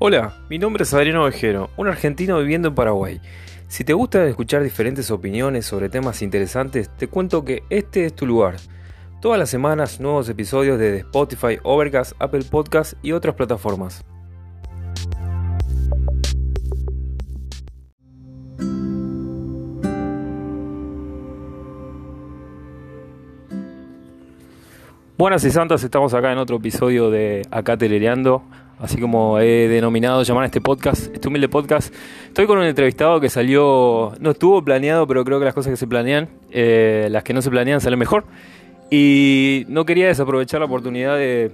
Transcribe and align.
Hola, 0.00 0.34
mi 0.50 0.58
nombre 0.58 0.82
es 0.82 0.92
Adriano 0.92 1.22
Ovejero, 1.22 1.70
un 1.76 1.86
argentino 1.86 2.40
viviendo 2.40 2.66
en 2.66 2.74
Paraguay. 2.74 3.20
Si 3.68 3.84
te 3.84 3.92
gusta 3.92 4.24
escuchar 4.24 4.64
diferentes 4.64 5.08
opiniones 5.12 5.66
sobre 5.66 5.88
temas 5.88 6.20
interesantes, 6.20 6.90
te 6.96 7.06
cuento 7.06 7.44
que 7.44 7.62
este 7.70 8.04
es 8.04 8.12
tu 8.12 8.26
lugar. 8.26 8.56
Todas 9.20 9.38
las 9.38 9.50
semanas 9.50 10.00
nuevos 10.00 10.28
episodios 10.28 10.80
de 10.80 10.98
Spotify, 10.98 11.58
Overcast, 11.62 12.12
Apple 12.18 12.42
Podcasts 12.50 12.96
y 13.02 13.12
otras 13.12 13.36
plataformas. 13.36 14.04
Buenas 25.16 25.44
y 25.44 25.52
santas, 25.52 25.84
estamos 25.84 26.12
acá 26.14 26.32
en 26.32 26.38
otro 26.38 26.56
episodio 26.56 27.08
de 27.10 27.46
Acá 27.52 27.76
Telereando, 27.76 28.42
así 28.84 29.00
como 29.00 29.38
he 29.40 29.66
denominado 29.66 30.22
llamar 30.22 30.42
a 30.42 30.46
este 30.46 30.60
podcast, 30.60 31.12
este 31.14 31.28
humilde 31.28 31.48
podcast. 31.48 31.92
Estoy 32.26 32.46
con 32.46 32.58
un 32.58 32.64
entrevistado 32.64 33.18
que 33.18 33.30
salió, 33.30 34.12
no 34.20 34.32
estuvo 34.32 34.62
planeado, 34.62 35.06
pero 35.06 35.24
creo 35.24 35.38
que 35.38 35.46
las 35.46 35.54
cosas 35.54 35.70
que 35.70 35.76
se 35.78 35.86
planean, 35.86 36.28
eh, 36.50 37.08
las 37.10 37.24
que 37.24 37.32
no 37.32 37.40
se 37.40 37.50
planean 37.50 37.80
salen 37.80 37.98
mejor. 37.98 38.24
Y 38.90 39.64
no 39.68 39.86
quería 39.86 40.08
desaprovechar 40.08 40.60
la 40.60 40.66
oportunidad 40.66 41.16
de, 41.16 41.50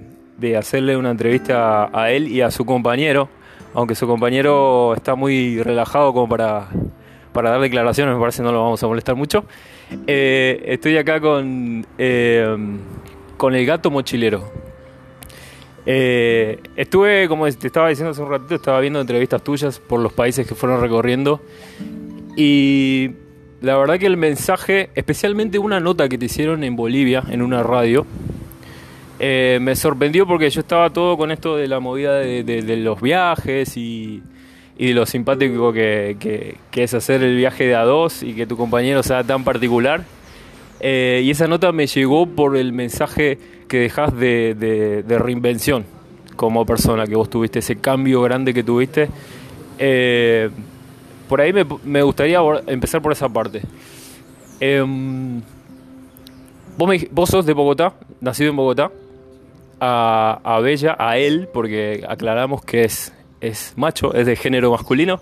hacerle 0.57 0.97
una 0.97 1.11
entrevista 1.11 1.89
a 1.97 2.11
él 2.11 2.27
y 2.27 2.41
a 2.41 2.51
su 2.51 2.65
compañero, 2.65 3.29
aunque 3.73 3.95
su 3.95 4.07
compañero 4.07 4.93
está 4.95 5.15
muy 5.15 5.63
relajado 5.63 6.13
como 6.13 6.27
para, 6.27 6.67
dar 7.33 7.61
declaraciones, 7.61 8.13
me 8.13 8.19
parece 8.19 8.43
no 8.43 8.51
lo 8.51 8.61
vamos 8.61 8.83
a 8.83 8.87
molestar 8.87 9.15
mucho. 9.15 9.45
Eh, 10.05 10.63
estoy 10.65 10.97
acá. 10.97 11.21
Eh, 11.97 12.57
con 13.37 13.55
el 13.55 13.65
gato 13.65 13.89
mochilero. 13.89 14.60
Eh, 15.85 16.59
estuve, 16.75 17.27
como 17.27 17.49
te 17.51 17.67
estaba 17.67 17.89
diciendo 17.89 18.11
hace 18.11 18.21
un 18.21 18.29
ratito, 18.29 18.55
estaba 18.55 18.79
viendo 18.79 19.01
entrevistas 19.01 19.43
tuyas 19.43 19.79
por 19.79 19.99
los 19.99 20.13
países 20.13 20.47
que 20.47 20.55
fueron 20.55 20.81
recorriendo. 20.81 21.41
Y 22.35 23.11
la 23.61 23.77
verdad 23.77 23.99
que 23.99 24.05
el 24.05 24.17
mensaje, 24.17 24.89
especialmente 24.95 25.59
una 25.59 25.79
nota 25.79 26.07
que 26.09 26.17
te 26.17 26.25
hicieron 26.25 26.63
en 26.63 26.75
Bolivia, 26.75 27.23
en 27.29 27.41
una 27.41 27.63
radio, 27.63 28.05
eh, 29.19 29.59
me 29.61 29.75
sorprendió 29.75 30.25
porque 30.25 30.49
yo 30.49 30.61
estaba 30.61 30.89
todo 30.89 31.15
con 31.15 31.31
esto 31.31 31.55
de 31.55 31.67
la 31.67 31.79
movida 31.79 32.15
de, 32.15 32.77
los 32.77 32.99
viajes 33.01 33.77
y, 33.77 34.23
de 34.79 34.93
lo 34.93 35.05
simpático 35.05 35.71
que, 35.71 36.57
es 36.73 36.93
hacer 36.95 37.21
el 37.21 37.37
viaje 37.37 37.65
de 37.65 37.75
a 37.75 37.83
dos 37.83 38.23
y 38.23 38.33
que 38.33 38.47
tu 38.47 38.57
compañero 38.57 39.03
sea 39.03 39.23
tan 39.23 39.43
particular. 39.43 40.03
Eh, 40.79 41.21
y 41.23 41.29
esa 41.29 41.47
nota 41.47 41.71
me 41.71 41.85
llegó 41.85 42.25
por 42.25 42.57
el 42.57 42.73
mensaje 42.73 43.37
que 43.71 43.79
dejas 43.79 44.13
de, 44.13 45.05
reinvención 45.07 45.85
como 46.35 46.65
persona, 46.65 47.07
que 47.07 47.15
vos 47.15 47.29
tuviste 47.29 47.59
ese 47.59 47.77
cambio 47.77 48.21
grande 48.21 48.53
que 48.53 48.63
tuviste. 48.63 49.07
Eh, 49.79 50.49
por 51.29 51.39
ahí 51.39 51.53
me, 51.53 52.01
gustaría 52.03 52.39
empezar 52.67 53.01
por 53.01 53.13
esa 53.13 53.29
parte. 53.29 53.61
Em, 54.59 55.41
vos, 56.77 57.29
sos 57.29 57.45
de 57.45 57.53
Bogotá, 57.53 57.93
nacido 58.19 58.49
en 58.49 58.57
Bogotá. 58.57 58.91
A, 59.79 60.59
Bella, 60.61 60.97
a 60.99 61.17
él, 61.17 61.47
porque 61.53 62.03
aclaramos 62.05 62.65
que 62.65 62.83
es, 62.83 63.13
es 63.39 63.73
macho, 63.77 64.13
es 64.13 64.25
de 64.25 64.35
género 64.35 64.71
masculino, 64.71 65.21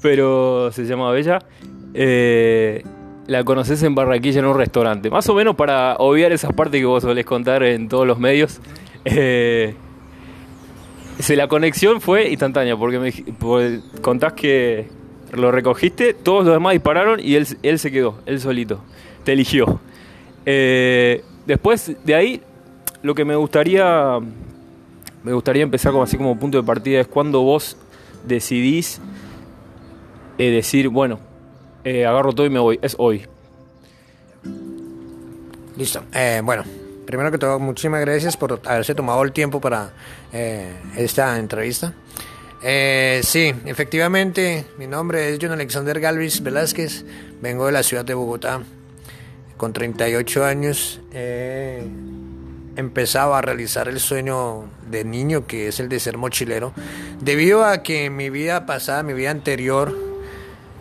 pero 0.00 0.70
se 0.70 0.84
llama 0.84 1.10
Bella. 1.10 1.40
Eh, 1.94 2.84
la 3.32 3.44
conoces 3.44 3.82
en 3.82 3.94
Barranquilla 3.94 4.40
en 4.40 4.46
un 4.46 4.56
restaurante. 4.56 5.10
Más 5.10 5.28
o 5.28 5.34
menos 5.34 5.56
para 5.56 5.96
obviar 5.96 6.32
esa 6.32 6.50
parte 6.50 6.78
que 6.78 6.84
vos 6.84 7.02
solés 7.02 7.24
contar 7.24 7.62
en 7.62 7.88
todos 7.88 8.06
los 8.06 8.18
medios. 8.18 8.60
Eh, 9.04 9.74
la 11.30 11.48
conexión 11.48 12.00
fue 12.00 12.28
instantánea, 12.28 12.76
porque 12.76 12.98
me 12.98 13.12
contás 14.00 14.34
que 14.34 14.88
lo 15.32 15.50
recogiste, 15.50 16.14
todos 16.14 16.44
los 16.44 16.54
demás 16.54 16.72
dispararon 16.74 17.20
y 17.20 17.36
él, 17.36 17.46
él 17.62 17.78
se 17.78 17.90
quedó, 17.90 18.18
él 18.26 18.38
solito. 18.38 18.80
Te 19.24 19.32
eligió. 19.32 19.80
Eh, 20.44 21.24
después 21.46 21.96
de 22.04 22.14
ahí, 22.14 22.42
lo 23.02 23.14
que 23.14 23.24
me 23.24 23.34
gustaría, 23.34 24.18
me 25.24 25.32
gustaría 25.32 25.62
empezar 25.62 25.92
como 25.92 26.04
así 26.04 26.16
como 26.16 26.38
punto 26.38 26.58
de 26.58 26.64
partida 26.64 27.00
es 27.00 27.06
cuando 27.06 27.40
vos 27.40 27.76
decidís 28.26 29.00
eh, 30.38 30.50
decir, 30.50 30.88
bueno, 30.88 31.18
eh, 31.84 32.06
agarro 32.06 32.32
todo 32.32 32.46
y 32.46 32.50
me 32.50 32.60
voy. 32.60 32.78
Es 32.82 32.94
hoy. 32.98 33.26
Listo. 35.76 36.04
Eh, 36.12 36.40
bueno, 36.44 36.64
primero 37.06 37.30
que 37.30 37.38
todo, 37.38 37.58
muchísimas 37.58 38.00
gracias 38.00 38.36
por 38.36 38.60
haberse 38.64 38.94
tomado 38.94 39.22
el 39.22 39.32
tiempo 39.32 39.60
para 39.60 39.92
eh, 40.32 40.72
esta 40.96 41.38
entrevista. 41.38 41.94
sí, 42.62 43.54
efectivamente, 43.64 44.66
mi 44.78 44.86
nombre 44.86 45.30
es 45.30 45.38
John 45.40 45.52
Alexander 45.52 45.98
Galvis 45.98 46.42
Velázquez, 46.42 47.04
vengo 47.40 47.66
de 47.66 47.72
la 47.72 47.82
ciudad 47.82 48.04
de 48.04 48.14
Bogotá, 48.14 48.62
con 49.56 49.72
38 49.72 50.44
años. 50.44 51.00
He 51.12 51.82
empezado 52.76 53.34
a 53.34 53.42
realizar 53.42 53.88
el 53.88 53.98
sueño 53.98 54.64
de 54.90 55.04
niño, 55.04 55.46
que 55.46 55.68
es 55.68 55.80
el 55.80 55.88
de 55.88 56.00
ser 56.00 56.18
mochilero, 56.18 56.72
debido 57.20 57.64
a 57.64 57.82
que 57.82 58.10
mi 58.10 58.30
vida 58.30 58.66
pasada, 58.66 59.02
mi 59.02 59.14
vida 59.14 59.30
anterior, 59.30 60.11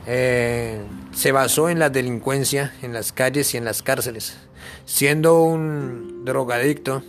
eh, 0.07 0.81
se 1.13 1.31
basó 1.31 1.69
en 1.69 1.79
la 1.79 1.89
delincuencia 1.89 2.73
en 2.81 2.93
las 2.93 3.11
calles 3.11 3.53
y 3.53 3.57
en 3.57 3.65
las 3.65 3.81
cárceles. 3.81 4.37
Siendo 4.85 5.43
un 5.43 6.25
drogadicto 6.25 7.03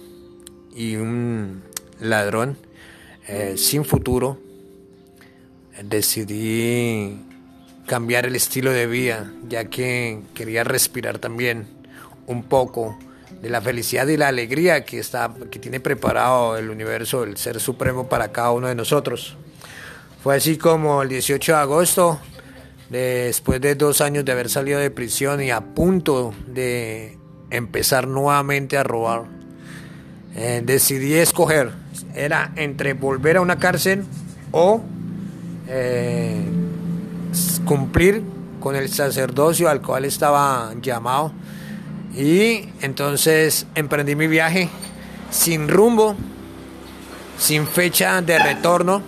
y 0.74 0.96
un 0.96 1.62
ladrón 2.00 2.56
eh, 3.28 3.54
sin 3.56 3.84
futuro, 3.84 4.38
decidí 5.82 7.18
cambiar 7.86 8.26
el 8.26 8.36
estilo 8.36 8.72
de 8.72 8.86
vida, 8.86 9.32
ya 9.48 9.64
que 9.64 10.20
quería 10.34 10.64
respirar 10.64 11.18
también 11.18 11.66
un 12.26 12.44
poco 12.44 12.98
de 13.40 13.50
la 13.50 13.60
felicidad 13.60 14.06
y 14.06 14.16
la 14.16 14.28
alegría 14.28 14.84
que, 14.84 14.98
está, 14.98 15.32
que 15.50 15.58
tiene 15.58 15.80
preparado 15.80 16.56
el 16.56 16.70
universo, 16.70 17.24
el 17.24 17.36
Ser 17.36 17.58
Supremo 17.58 18.08
para 18.08 18.30
cada 18.30 18.52
uno 18.52 18.68
de 18.68 18.74
nosotros. 18.74 19.36
Fue 20.22 20.36
así 20.36 20.56
como 20.56 21.02
el 21.02 21.08
18 21.08 21.52
de 21.52 21.58
agosto 21.58 22.20
después 22.92 23.58
de 23.60 23.74
dos 23.74 24.02
años 24.02 24.24
de 24.24 24.32
haber 24.32 24.50
salido 24.50 24.78
de 24.78 24.90
prisión 24.90 25.42
y 25.42 25.50
a 25.50 25.62
punto 25.62 26.34
de 26.46 27.16
empezar 27.50 28.06
nuevamente 28.06 28.76
a 28.76 28.82
robar, 28.82 29.24
eh, 30.36 30.62
decidí 30.62 31.14
escoger, 31.14 31.72
era 32.14 32.52
entre 32.56 32.92
volver 32.92 33.38
a 33.38 33.40
una 33.40 33.58
cárcel 33.58 34.04
o 34.50 34.82
eh, 35.68 36.42
cumplir 37.64 38.22
con 38.60 38.76
el 38.76 38.90
sacerdocio 38.90 39.70
al 39.70 39.80
cual 39.80 40.04
estaba 40.04 40.72
llamado. 40.80 41.32
Y 42.14 42.68
entonces 42.82 43.66
emprendí 43.74 44.14
mi 44.14 44.26
viaje 44.26 44.68
sin 45.30 45.66
rumbo, 45.66 46.14
sin 47.38 47.66
fecha 47.66 48.20
de 48.20 48.38
retorno. 48.38 49.00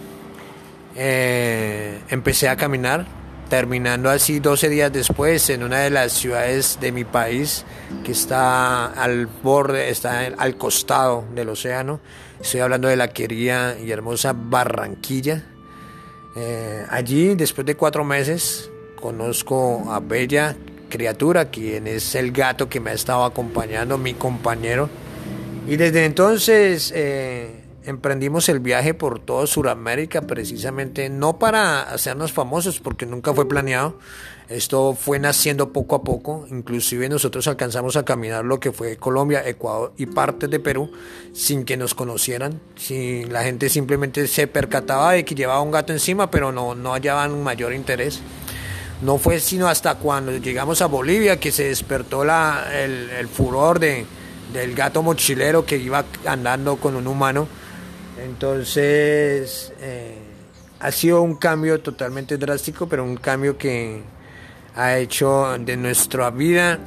Eh, 0.96 2.00
empecé 2.08 2.48
a 2.48 2.56
caminar 2.56 3.06
terminando 3.48 4.10
así 4.10 4.40
12 4.40 4.68
días 4.68 4.92
después 4.92 5.50
en 5.50 5.62
una 5.62 5.80
de 5.80 5.90
las 5.90 6.12
ciudades 6.12 6.78
de 6.80 6.92
mi 6.92 7.04
país 7.04 7.64
que 8.04 8.12
está 8.12 8.86
al 8.86 9.26
borde, 9.26 9.90
está 9.90 10.26
al 10.38 10.56
costado 10.56 11.24
del 11.34 11.48
océano. 11.48 12.00
Estoy 12.40 12.60
hablando 12.60 12.88
de 12.88 12.96
la 12.96 13.08
querida 13.08 13.78
y 13.78 13.90
hermosa 13.90 14.34
Barranquilla. 14.34 15.44
Eh, 16.36 16.84
allí, 16.90 17.34
después 17.34 17.66
de 17.66 17.76
cuatro 17.76 18.04
meses, 18.04 18.70
conozco 19.00 19.90
a 19.92 20.00
Bella 20.00 20.56
Criatura, 20.88 21.50
quien 21.50 21.86
es 21.86 22.14
el 22.14 22.32
gato 22.32 22.68
que 22.68 22.80
me 22.80 22.90
ha 22.90 22.94
estado 22.94 23.24
acompañando, 23.24 23.98
mi 23.98 24.14
compañero. 24.14 24.88
Y 25.66 25.76
desde 25.76 26.04
entonces... 26.04 26.92
Eh, 26.94 27.63
emprendimos 27.84 28.48
el 28.48 28.60
viaje 28.60 28.94
por 28.94 29.18
toda 29.20 29.46
Sudamérica 29.46 30.22
precisamente 30.22 31.08
no 31.08 31.38
para 31.38 31.82
hacernos 31.82 32.32
famosos 32.32 32.80
porque 32.80 33.06
nunca 33.06 33.34
fue 33.34 33.48
planeado. 33.48 33.98
Esto 34.48 34.94
fue 34.94 35.18
naciendo 35.18 35.72
poco 35.72 35.96
a 35.96 36.04
poco, 36.04 36.46
inclusive 36.50 37.08
nosotros 37.08 37.48
alcanzamos 37.48 37.96
a 37.96 38.04
caminar 38.04 38.44
lo 38.44 38.60
que 38.60 38.72
fue 38.72 38.96
Colombia, 38.98 39.42
Ecuador 39.46 39.94
y 39.96 40.04
partes 40.04 40.50
de 40.50 40.60
Perú 40.60 40.92
sin 41.32 41.64
que 41.64 41.78
nos 41.78 41.94
conocieran. 41.94 42.60
Si 42.76 43.24
la 43.24 43.42
gente 43.42 43.70
simplemente 43.70 44.26
se 44.26 44.46
percataba 44.46 45.12
de 45.12 45.24
que 45.24 45.34
llevaba 45.34 45.62
un 45.62 45.70
gato 45.70 45.94
encima, 45.94 46.30
pero 46.30 46.52
no, 46.52 46.74
no 46.74 46.92
hallaban 46.92 47.42
mayor 47.42 47.72
interés. 47.72 48.20
No 49.00 49.16
fue 49.16 49.40
sino 49.40 49.66
hasta 49.68 49.94
cuando 49.96 50.36
llegamos 50.36 50.82
a 50.82 50.86
Bolivia 50.86 51.40
que 51.40 51.50
se 51.50 51.64
despertó 51.64 52.24
la, 52.24 52.68
el, 52.74 53.10
el 53.10 53.28
furor 53.28 53.78
de, 53.78 54.04
del 54.52 54.74
gato 54.74 55.02
mochilero 55.02 55.64
que 55.64 55.78
iba 55.78 56.04
andando 56.26 56.76
con 56.76 56.96
un 56.96 57.06
humano 57.06 57.48
entonces, 58.22 59.72
eh, 59.80 60.18
ha 60.80 60.92
sido 60.92 61.22
un 61.22 61.36
cambio 61.36 61.80
totalmente 61.80 62.36
drástico, 62.36 62.88
pero 62.88 63.04
un 63.04 63.16
cambio 63.16 63.56
que 63.56 64.02
ha 64.74 64.98
hecho 64.98 65.56
de 65.58 65.76
nuestra 65.76 66.30
vida 66.30 66.78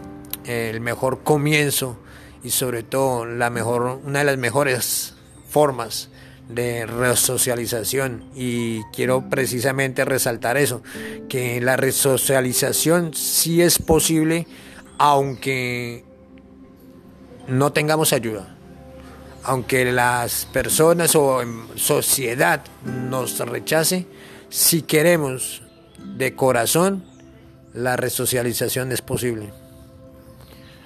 el 0.46 0.82
mejor 0.82 1.24
comienzo 1.24 1.98
y 2.44 2.52
sobre 2.52 2.84
todo 2.84 3.26
la 3.26 3.50
mejor, 3.50 4.00
una 4.06 4.20
de 4.20 4.26
las 4.26 4.38
mejores 4.38 5.16
formas 5.50 6.10
de 6.50 6.86
resocialización. 6.86 8.24
Y 8.36 8.84
quiero 8.94 9.30
precisamente 9.30 10.06
resaltar 10.06 10.58
eso, 10.58 10.82
que 11.28 11.60
la 11.62 11.76
resocialización 11.76 13.14
sí 13.14 13.62
es 13.62 13.80
posible 13.80 14.48
aunque 14.98 16.04
no 17.48 17.72
tengamos 17.72 18.14
ayuda, 18.14 18.57
aunque 19.48 19.92
las 19.92 20.46
personas 20.46 21.16
o 21.16 21.42
sociedad 21.76 22.62
nos 22.86 23.40
rechace, 23.40 24.06
si 24.50 24.82
queremos 24.82 25.64
de 26.18 26.36
corazón, 26.36 27.04
la 27.74 27.96
resocialización 27.96 28.92
es 28.92 29.02
posible. 29.02 29.50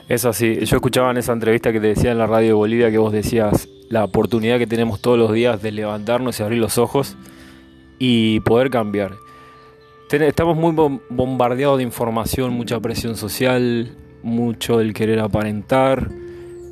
Es 0.08 0.26
así. 0.26 0.64
Yo 0.66 0.76
escuchaba 0.76 1.10
en 1.10 1.18
esa 1.18 1.34
entrevista 1.34 1.72
que 1.72 1.80
te 1.80 1.88
decía 1.88 2.12
en 2.12 2.20
la 2.20 2.28
radio 2.28 2.48
de 2.50 2.54
Bolivia 2.54 2.92
que 2.92 3.00
vos 3.00 3.12
decías 3.12 3.68
la 3.90 4.04
oportunidad 4.04 4.60
que 4.60 4.68
tenemos 4.68 5.02
todos 5.02 5.18
los 5.18 5.34
días 5.34 5.62
de 5.62 5.72
levantarnos 5.72 6.40
y 6.40 6.44
abrir 6.44 6.60
los 6.60 6.78
ojos 6.78 7.18
y 7.98 8.42
poder 8.42 8.70
cambiar. 8.70 9.14
Estamos 10.12 10.56
muy 10.56 10.76
bombardeados 11.10 11.78
de 11.78 11.84
información, 11.84 12.54
mucha 12.54 12.80
presión 12.80 13.16
social, 13.16 13.96
mucho 14.22 14.82
el 14.82 14.94
querer 14.94 15.20
aparentar. 15.20 16.12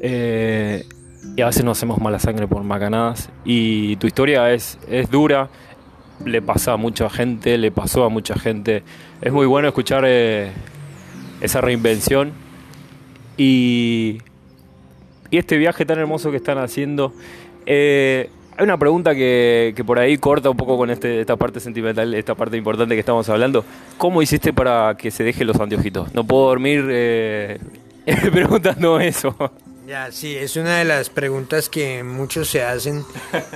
Eh, 0.01 0.85
y 1.35 1.41
a 1.41 1.47
veces 1.47 1.63
nos 1.63 1.77
hacemos 1.77 1.99
mala 1.99 2.19
sangre 2.19 2.47
por 2.47 2.63
macanadas. 2.63 3.29
Y 3.45 3.95
tu 3.97 4.07
historia 4.07 4.51
es, 4.51 4.77
es 4.89 5.09
dura, 5.09 5.49
le 6.25 6.41
pasa 6.41 6.73
a 6.73 6.77
mucha 6.77 7.09
gente, 7.09 7.57
le 7.57 7.71
pasó 7.71 8.03
a 8.03 8.09
mucha 8.09 8.35
gente. 8.35 8.83
Es 9.21 9.31
muy 9.31 9.45
bueno 9.45 9.67
escuchar 9.67 10.03
eh, 10.05 10.51
esa 11.41 11.61
reinvención 11.61 12.31
y, 13.37 14.19
este 15.31 15.57
viaje 15.57 15.85
tan 15.85 15.99
hermoso 15.99 16.31
que 16.31 16.37
están 16.37 16.57
haciendo. 16.57 17.13
Eh, 17.65 18.29
hay 18.57 18.63
una 18.63 18.77
pregunta 18.77 19.15
que, 19.15 19.81
por 19.85 19.99
ahí 19.99 20.17
corta 20.17 20.49
un 20.49 20.57
poco 20.57 20.77
con 20.77 20.89
este, 20.89 21.21
esta 21.21 21.37
parte 21.37 21.59
sentimental, 21.59 22.13
esta 22.13 22.35
parte 22.35 22.57
importante 22.57 22.95
que 22.95 22.99
estamos 22.99 23.29
hablando. 23.29 23.63
¿Cómo 23.97 24.21
hiciste 24.21 24.51
para 24.51 24.97
que 24.97 25.11
se 25.11 25.23
dejen 25.23 25.47
los 25.47 25.59
anteojitos? 25.59 26.13
No 26.13 26.25
puedo 26.25 26.47
dormir 26.47 26.85
eh, 26.89 27.59
preguntando 28.33 28.99
eso. 28.99 29.35
Ya, 29.89 30.11
sí, 30.11 30.35
es 30.35 30.55
una 30.55 30.77
de 30.77 30.85
las 30.85 31.09
preguntas 31.09 31.67
que 31.67 32.03
muchos 32.03 32.47
se 32.47 32.61
hacen 32.61 33.03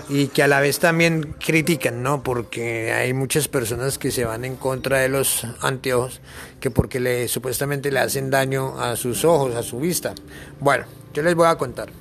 y 0.09 0.29
que 0.29 0.41
a 0.41 0.47
la 0.47 0.61
vez 0.61 0.79
también 0.79 1.35
critican, 1.37 2.01
¿no? 2.01 2.23
Porque 2.23 2.91
hay 2.91 3.13
muchas 3.13 3.47
personas 3.47 3.99
que 3.99 4.09
se 4.09 4.25
van 4.25 4.43
en 4.43 4.55
contra 4.55 4.97
de 4.97 5.09
los 5.09 5.45
anteojos, 5.61 6.21
que 6.59 6.71
porque 6.71 6.99
le 6.99 7.27
supuestamente 7.27 7.91
le 7.91 7.99
hacen 7.99 8.31
daño 8.31 8.81
a 8.81 8.95
sus 8.95 9.25
ojos, 9.25 9.53
a 9.53 9.61
su 9.61 9.79
vista. 9.79 10.15
Bueno, 10.59 10.85
yo 11.13 11.21
les 11.21 11.35
voy 11.35 11.45
a 11.45 11.55
contar. 11.55 11.91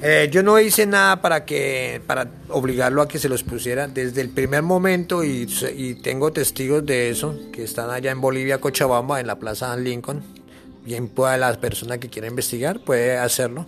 Eh, 0.00 0.30
yo 0.32 0.42
no 0.42 0.58
hice 0.58 0.86
nada 0.86 1.20
para 1.20 1.44
que 1.44 2.00
para 2.06 2.26
obligarlo 2.48 3.02
a 3.02 3.08
que 3.08 3.18
se 3.18 3.28
los 3.28 3.42
pusiera 3.42 3.86
desde 3.86 4.22
el 4.22 4.30
primer 4.30 4.62
momento 4.62 5.24
y, 5.24 5.46
y 5.76 5.94
tengo 5.96 6.32
testigos 6.32 6.86
de 6.86 7.10
eso 7.10 7.38
que 7.52 7.64
están 7.64 7.90
allá 7.90 8.12
en 8.12 8.22
Bolivia, 8.22 8.62
Cochabamba, 8.62 9.20
en 9.20 9.26
la 9.26 9.38
Plaza 9.38 9.76
Lincoln 9.76 10.39
bien 10.84 11.08
pueda 11.08 11.36
la 11.36 11.52
persona 11.54 11.98
que 11.98 12.08
quiera 12.08 12.28
investigar, 12.28 12.80
puede 12.80 13.18
hacerlo. 13.18 13.66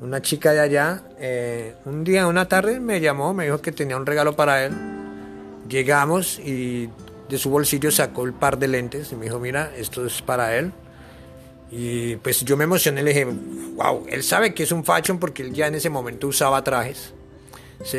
Una 0.00 0.22
chica 0.22 0.52
de 0.52 0.60
allá, 0.60 1.02
eh, 1.18 1.74
un 1.84 2.04
día, 2.04 2.26
una 2.26 2.46
tarde, 2.46 2.78
me 2.78 3.00
llamó, 3.00 3.34
me 3.34 3.44
dijo 3.44 3.60
que 3.60 3.72
tenía 3.72 3.96
un 3.96 4.06
regalo 4.06 4.36
para 4.36 4.64
él. 4.64 4.72
Llegamos 5.68 6.38
y 6.38 6.88
de 7.28 7.38
su 7.38 7.50
bolsillo 7.50 7.90
sacó 7.90 8.24
el 8.24 8.32
par 8.32 8.58
de 8.58 8.68
lentes 8.68 9.12
y 9.12 9.16
me 9.16 9.24
dijo, 9.24 9.38
mira, 9.38 9.72
esto 9.76 10.06
es 10.06 10.22
para 10.22 10.56
él. 10.56 10.72
Y 11.70 12.16
pues 12.16 12.44
yo 12.44 12.56
me 12.56 12.64
emocioné, 12.64 13.02
le 13.02 13.12
dije, 13.12 13.26
wow, 13.74 14.06
él 14.08 14.22
sabe 14.22 14.54
que 14.54 14.62
es 14.62 14.72
un 14.72 14.84
fashion 14.84 15.18
porque 15.18 15.42
él 15.42 15.52
ya 15.52 15.66
en 15.66 15.74
ese 15.74 15.90
momento 15.90 16.28
usaba 16.28 16.62
trajes. 16.62 17.12
¿sí? 17.84 17.98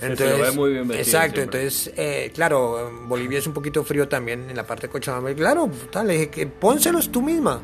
Entonces, 0.00 0.54
muy 0.54 0.72
bien 0.72 0.92
exacto, 0.92 1.40
entonces, 1.40 1.92
eh, 1.96 2.30
claro, 2.34 2.90
Bolivia 3.06 3.38
es 3.38 3.46
un 3.46 3.52
poquito 3.52 3.84
frío 3.84 4.08
también 4.08 4.48
en 4.48 4.56
la 4.56 4.66
parte 4.66 4.86
de 4.86 4.92
Cochabamba. 4.92 5.34
Claro, 5.34 5.70
le 6.04 6.12
dije 6.12 6.30
que 6.30 6.46
pónselos 6.46 7.10
tú 7.10 7.22
misma. 7.22 7.60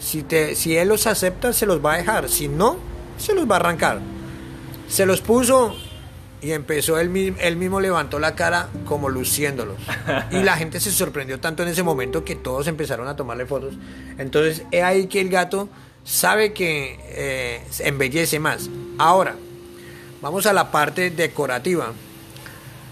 Si, 0.00 0.22
te, 0.22 0.56
si 0.56 0.76
él 0.76 0.88
los 0.88 1.06
acepta, 1.06 1.52
se 1.52 1.66
los 1.66 1.84
va 1.84 1.94
a 1.94 1.96
dejar. 1.98 2.28
Si 2.28 2.48
no, 2.48 2.78
se 3.18 3.34
los 3.34 3.48
va 3.48 3.56
a 3.56 3.60
arrancar. 3.60 4.00
Se 4.88 5.06
los 5.06 5.20
puso 5.20 5.76
y 6.42 6.52
empezó 6.52 6.98
él, 6.98 7.36
él 7.38 7.56
mismo 7.56 7.80
levantó 7.80 8.18
la 8.18 8.34
cara 8.34 8.68
como 8.86 9.08
luciéndolos. 9.08 9.76
Y 10.30 10.42
la 10.42 10.56
gente 10.56 10.80
se 10.80 10.90
sorprendió 10.90 11.38
tanto 11.38 11.62
en 11.62 11.68
ese 11.68 11.82
momento 11.82 12.24
que 12.24 12.34
todos 12.34 12.66
empezaron 12.66 13.06
a 13.08 13.16
tomarle 13.16 13.46
fotos. 13.46 13.74
Entonces 14.18 14.64
es 14.70 14.82
ahí 14.82 15.06
que 15.06 15.20
el 15.20 15.28
gato 15.28 15.68
sabe 16.04 16.52
que 16.52 16.98
eh, 17.04 17.62
embellece 17.80 18.38
más. 18.38 18.70
Ahora, 18.98 19.36
vamos 20.22 20.46
a 20.46 20.52
la 20.52 20.70
parte 20.70 21.10
decorativa. 21.10 21.92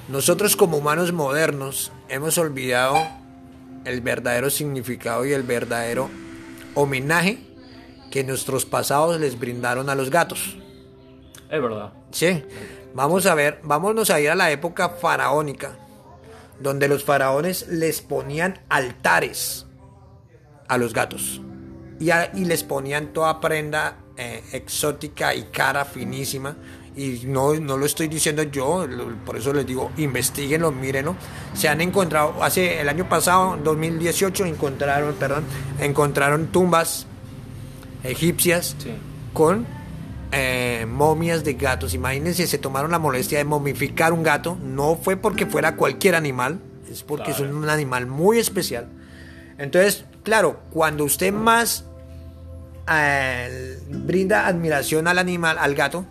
Nosotros 0.09 0.57
como 0.57 0.77
humanos 0.77 1.13
modernos 1.13 1.91
hemos 2.09 2.39
olvidado 2.39 2.97
el 3.85 4.01
verdadero 4.01 4.51
significado 4.51 5.25
y 5.25 5.33
el 5.33 5.43
verdadero 5.43 6.11
homenaje 6.75 7.39
que 8.11 8.25
nuestros 8.25 8.65
pasados 8.65 9.21
les 9.21 9.39
brindaron 9.39 9.91
a 9.91 9.95
los 9.95 10.11
gatos. 10.11 10.57
Es 11.51 11.63
verdad. 11.63 11.93
Sí. 12.11 12.45
Vamos 12.95 13.27
a 13.27 13.35
ver, 13.35 13.61
vámonos 13.63 14.11
a 14.11 14.21
ir 14.21 14.31
a 14.31 14.35
la 14.35 14.51
época 14.51 14.89
faraónica, 14.89 15.79
donde 16.61 16.89
los 16.89 17.05
faraones 17.05 17.69
les 17.69 18.01
ponían 18.01 18.61
altares 18.69 19.67
a 20.69 20.79
los 20.79 20.93
gatos 20.93 21.41
y, 22.01 22.11
y 22.35 22.45
les 22.45 22.65
ponían 22.65 23.13
toda 23.13 23.41
prenda 23.41 23.99
eh, 24.17 24.43
exótica 24.53 25.35
y 25.35 25.45
cara 25.45 25.85
finísima. 25.85 26.57
Y 26.99 27.27
no, 27.27 27.55
no 27.55 27.77
lo 27.77 27.87
estoy 27.87 28.09
diciendo 28.09 28.43
yo, 28.43 28.85
por 29.25 29.37
eso 29.37 29.53
les 29.53 29.65
digo, 29.65 29.93
investiguenlo, 29.99 30.73
mírenlo. 30.73 31.15
Se 31.55 31.69
han 31.69 31.81
encontrado, 31.81 32.43
hace 32.43 32.81
el 32.81 32.89
año 32.89 33.09
pasado, 33.09 33.57
2018, 33.63 34.45
encontraron, 34.47 35.15
perdón, 35.15 35.45
encontraron 35.79 36.49
tumbas 36.49 37.07
egipcias 38.03 38.75
con 39.33 39.65
eh, 40.33 40.87
momias 40.89 41.45
de 41.45 41.55
gatos. 41.55 41.95
Imagínense, 41.95 42.49
se 42.49 42.59
tomaron 42.59 42.91
la 42.91 42.99
molestia 42.99 43.39
de 43.39 43.45
momificar 43.45 44.13
un 44.13 44.25
gato. 44.25 44.59
No 44.61 44.97
fue 45.01 45.17
porque 45.17 45.47
fuera 45.47 45.77
cualquier 45.77 46.17
animal, 46.17 46.59
es 46.91 47.05
porque 47.05 47.31
es 47.31 47.39
un 47.39 47.71
animal 47.71 48.09
muy 48.09 48.41
especial. 48.41 48.89
Entonces, 49.57 50.05
claro, 50.25 50.63
cuando 50.71 51.05
usted 51.05 51.33
más 51.33 51.85
brinda 53.89 54.49
admiración 54.49 55.07
al 55.07 55.19
animal, 55.19 55.59
al 55.61 55.77
gato, 55.77 56.05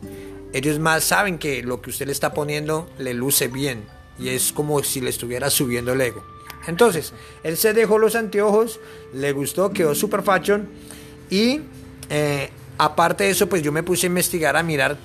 ellos 0.53 0.79
más 0.79 1.03
saben 1.03 1.37
que 1.37 1.61
lo 1.63 1.81
que 1.81 1.89
usted 1.89 2.05
le 2.05 2.11
está 2.11 2.33
poniendo 2.33 2.89
le 2.97 3.13
luce 3.13 3.47
bien 3.47 3.85
y 4.19 4.29
es 4.29 4.51
como 4.51 4.81
si 4.83 5.01
le 5.01 5.09
estuviera 5.09 5.49
subiendo 5.49 5.93
el 5.93 6.01
ego. 6.01 6.23
Entonces, 6.67 7.13
él 7.43 7.55
se 7.57 7.73
dejó 7.73 7.97
los 7.97 8.15
anteojos, 8.15 8.79
le 9.13 9.31
gustó, 9.31 9.71
quedó 9.71 9.95
super 9.95 10.21
fashion 10.21 10.67
y 11.29 11.61
eh, 12.09 12.49
aparte 12.77 13.25
de 13.25 13.29
eso, 13.31 13.47
pues 13.47 13.61
yo 13.61 13.71
me 13.71 13.83
puse 13.83 14.07
a 14.07 14.09
investigar, 14.09 14.57
a 14.57 14.63
mirar 14.63 14.97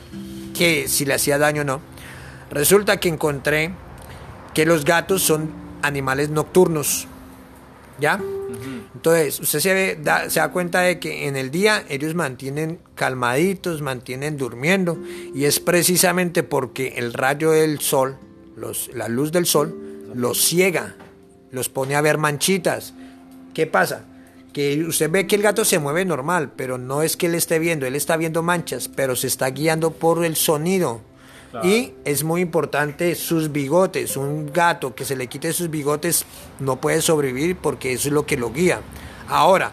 que 0.57 0.89
si 0.89 1.05
le 1.05 1.15
hacía 1.15 1.39
daño 1.39 1.63
o 1.63 1.65
no. 1.65 1.81
Resulta 2.51 2.99
que 2.99 3.09
encontré 3.09 3.73
que 4.55 4.67
los 4.67 4.85
gatos 4.85 5.23
son 5.23 5.51
animales 5.83 6.31
nocturnos, 6.31 7.07
¿ya? 7.99 8.21
Entonces, 8.95 9.41
usted 9.41 9.61
se, 9.61 9.97
da, 10.03 10.29
se 10.29 10.41
da 10.41 10.51
cuenta 10.51 10.81
de 10.81 10.99
que 10.99 11.27
en 11.27 11.37
el 11.37 11.51
día 11.51 11.85
ellos 11.89 12.15
mantienen 12.15 12.79
calmaditos, 12.95 13.81
mantienen 13.81 14.37
durmiendo, 14.37 14.99
y 15.35 15.45
es 15.45 15.61
precisamente 15.61 16.43
porque 16.43 16.95
el 16.97 17.15
rayo 17.15 17.53
del 17.53 17.81
sol, 17.81 18.19
los, 18.57 18.91
la 18.95 19.09
luz 19.09 19.33
del 19.33 19.47
sol, 19.47 19.75
los 20.15 20.45
ciega, 20.45 20.95
los 21.51 21.69
pone 21.69 21.95
a 21.95 22.01
ver 22.01 22.19
manchitas. 22.19 22.93
¿Qué 23.55 23.67
pasa? 23.67 24.05
Que 24.53 24.85
usted 24.85 25.11
ve 25.11 25.27
que 25.27 25.37
el 25.37 25.43
gato 25.43 25.65
se 25.65 25.79
mueve 25.79 26.05
normal, 26.05 26.53
pero 26.55 26.77
no 26.77 27.03
es 27.03 27.17
que 27.17 27.27
él 27.27 27.35
esté 27.35 27.59
viendo, 27.59 27.87
él 27.87 27.95
está 27.95 28.19
viendo 28.19 28.43
manchas, 28.43 28.89
pero 28.89 29.17
se 29.17 29.27
está 29.27 29.49
guiando 29.49 29.93
por 29.93 30.25
el 30.25 30.37
sonido. 30.37 31.01
Y 31.63 31.93
es 32.05 32.25
muy 32.25 32.41
importante 32.41 33.15
sus 33.15 33.53
bigotes. 33.53 34.17
Un 34.17 34.53
gato 34.53 34.95
que 34.95 35.05
se 35.05 35.17
le 35.17 35.27
quite 35.27 35.53
sus 35.53 35.71
bigotes 35.71 36.25
no 36.61 36.81
puede 36.81 37.03
sobrevivir 37.03 37.57
porque 37.57 37.93
eso 37.93 38.09
es 38.09 38.15
lo 38.15 38.27
que 38.27 38.37
lo 38.37 38.53
guía. 38.53 38.81
Ahora, 39.29 39.73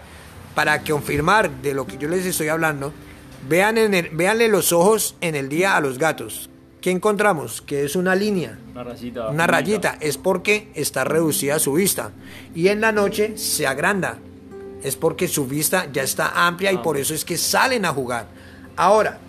para 0.56 0.84
confirmar 0.84 1.50
de 1.62 1.74
lo 1.74 1.88
que 1.88 1.98
yo 1.98 2.10
les 2.10 2.26
estoy 2.26 2.50
hablando, 2.50 2.92
vean 3.48 3.78
en 3.78 3.94
el, 3.94 4.10
véanle 4.10 4.48
los 4.50 4.74
ojos 4.74 5.16
en 5.22 5.36
el 5.36 5.48
día 5.48 5.78
a 5.78 5.82
los 5.82 5.98
gatos. 5.98 6.50
¿Qué 6.82 6.92
encontramos? 6.92 7.62
Que 7.62 7.84
es 7.84 7.96
una 7.96 8.16
línea. 8.16 8.58
Una 8.72 8.84
rayita. 8.84 9.30
Una 9.30 9.48
rayita. 9.48 9.98
Es 10.00 10.18
porque 10.18 10.72
está 10.76 11.04
reducida 11.04 11.60
su 11.60 11.74
vista. 11.74 12.12
Y 12.56 12.70
en 12.70 12.80
la 12.80 12.92
noche 12.92 13.38
se 13.38 13.68
agranda. 13.68 14.18
Es 14.82 14.96
porque 14.96 15.28
su 15.28 15.46
vista 15.46 15.90
ya 15.92 16.04
está 16.04 16.48
amplia 16.48 16.72
y 16.72 16.78
por 16.78 16.98
eso 16.98 17.14
es 17.14 17.26
que 17.26 17.38
salen 17.38 17.84
a 17.84 17.90
jugar. 17.90 18.28
Ahora, 18.78 19.20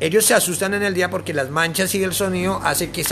ellos 0.00 0.24
se 0.24 0.32
asustan 0.34 0.72
en 0.72 0.82
el 0.82 0.94
día 0.94 1.10
porque 1.10 1.34
las 1.34 1.50
manchas 1.50 1.94
y 1.94 2.02
el 2.02 2.14
sonido 2.14 2.58
hace 2.64 2.90
que 2.90 3.04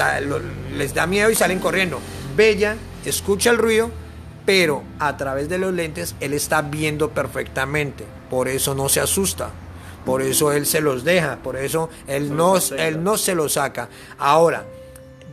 les 0.75 0.95
da 0.95 1.07
miedo 1.07 1.31
y 1.31 1.35
salen 1.35 1.59
corriendo. 1.59 2.01
Bella 2.35 2.77
escucha 3.05 3.51
el 3.51 3.59
ruido, 3.59 3.91
pero 4.47 4.83
a 4.99 5.19
través 5.19 5.51
de 5.51 5.59
los 5.59 5.75
lentes 5.75 6.15
él 6.19 6.33
está 6.33 6.63
viendo 6.63 7.11
perfectamente. 7.11 8.05
Por 8.31 8.49
eso 8.49 8.75
no 8.75 8.89
se 8.89 9.01
asusta. 9.01 9.51
Por 10.07 10.23
eso 10.23 10.51
él 10.53 10.65
se 10.65 10.81
los 10.81 11.05
deja, 11.05 11.37
por 11.43 11.57
eso 11.57 11.91
él 12.07 12.35
no, 12.35 12.55
él 12.79 13.05
no 13.05 13.19
se 13.19 13.35
los 13.35 13.53
saca. 13.53 13.91
Ahora, 14.17 14.65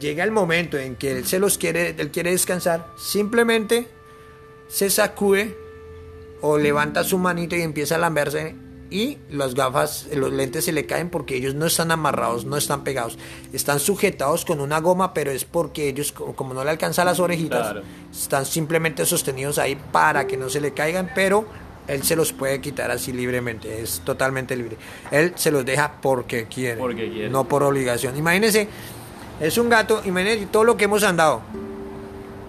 llega 0.02 0.26
el 0.26 0.32
momento 0.32 0.78
en 0.78 0.98
que 0.98 1.12
él 1.12 1.26
se 1.26 1.40
los 1.40 1.58
quiere, 1.58 1.96
él 1.98 2.12
quiere 2.12 2.32
descansar, 2.32 2.86
simplemente 2.98 3.88
se 4.68 4.90
sacude 4.90 5.58
o 6.42 6.58
levanta 6.58 7.06
su 7.06 7.18
manito 7.18 7.56
y 7.56 7.62
empieza 7.62 7.96
a 7.96 8.00
lamberse 8.00 8.56
y 8.96 9.18
las 9.30 9.56
gafas, 9.56 10.08
los 10.14 10.32
lentes 10.32 10.64
se 10.64 10.72
le 10.72 10.86
caen 10.86 11.10
porque 11.10 11.36
ellos 11.36 11.54
no 11.54 11.66
están 11.66 11.92
amarrados, 11.92 12.46
no 12.46 12.56
están 12.56 12.86
pegados, 12.86 13.18
están 13.52 13.82
sujetados 13.82 14.46
con 14.46 14.62
una 14.62 14.80
goma, 14.80 15.14
pero 15.14 15.32
es 15.32 15.44
porque 15.44 15.90
ellos, 15.90 16.14
como 16.14 16.54
no 16.54 16.64
le 16.64 16.70
alcanzan 16.70 17.06
las 17.06 17.20
orejitas, 17.20 17.76
están 18.10 18.46
simplemente 18.46 19.06
sostenidos 19.06 19.60
ahí 19.60 19.76
para 19.92 20.28
que 20.28 20.38
no 20.38 20.50
se 20.50 20.62
le 20.62 20.72
caigan, 20.72 21.12
pero 21.14 21.46
él 21.90 22.04
se 22.04 22.16
los 22.16 22.32
puede 22.32 22.62
quitar 22.62 22.90
así 22.90 23.12
libremente, 23.12 23.82
es 23.82 24.00
totalmente 24.00 24.56
libre. 24.56 24.78
Él 25.12 25.34
se 25.36 25.52
los 25.52 25.66
deja 25.66 26.00
porque 26.02 26.46
quiere, 26.46 26.78
porque 26.78 27.12
quiere. 27.12 27.30
no 27.30 27.50
por 27.50 27.64
obligación. 27.64 28.16
Imagínense, 28.16 28.70
es 29.42 29.58
un 29.58 29.68
gato, 29.68 30.04
imagínense 30.06 30.46
todo 30.46 30.64
lo 30.64 30.78
que 30.78 30.86
hemos 30.86 31.04
andado 31.04 31.42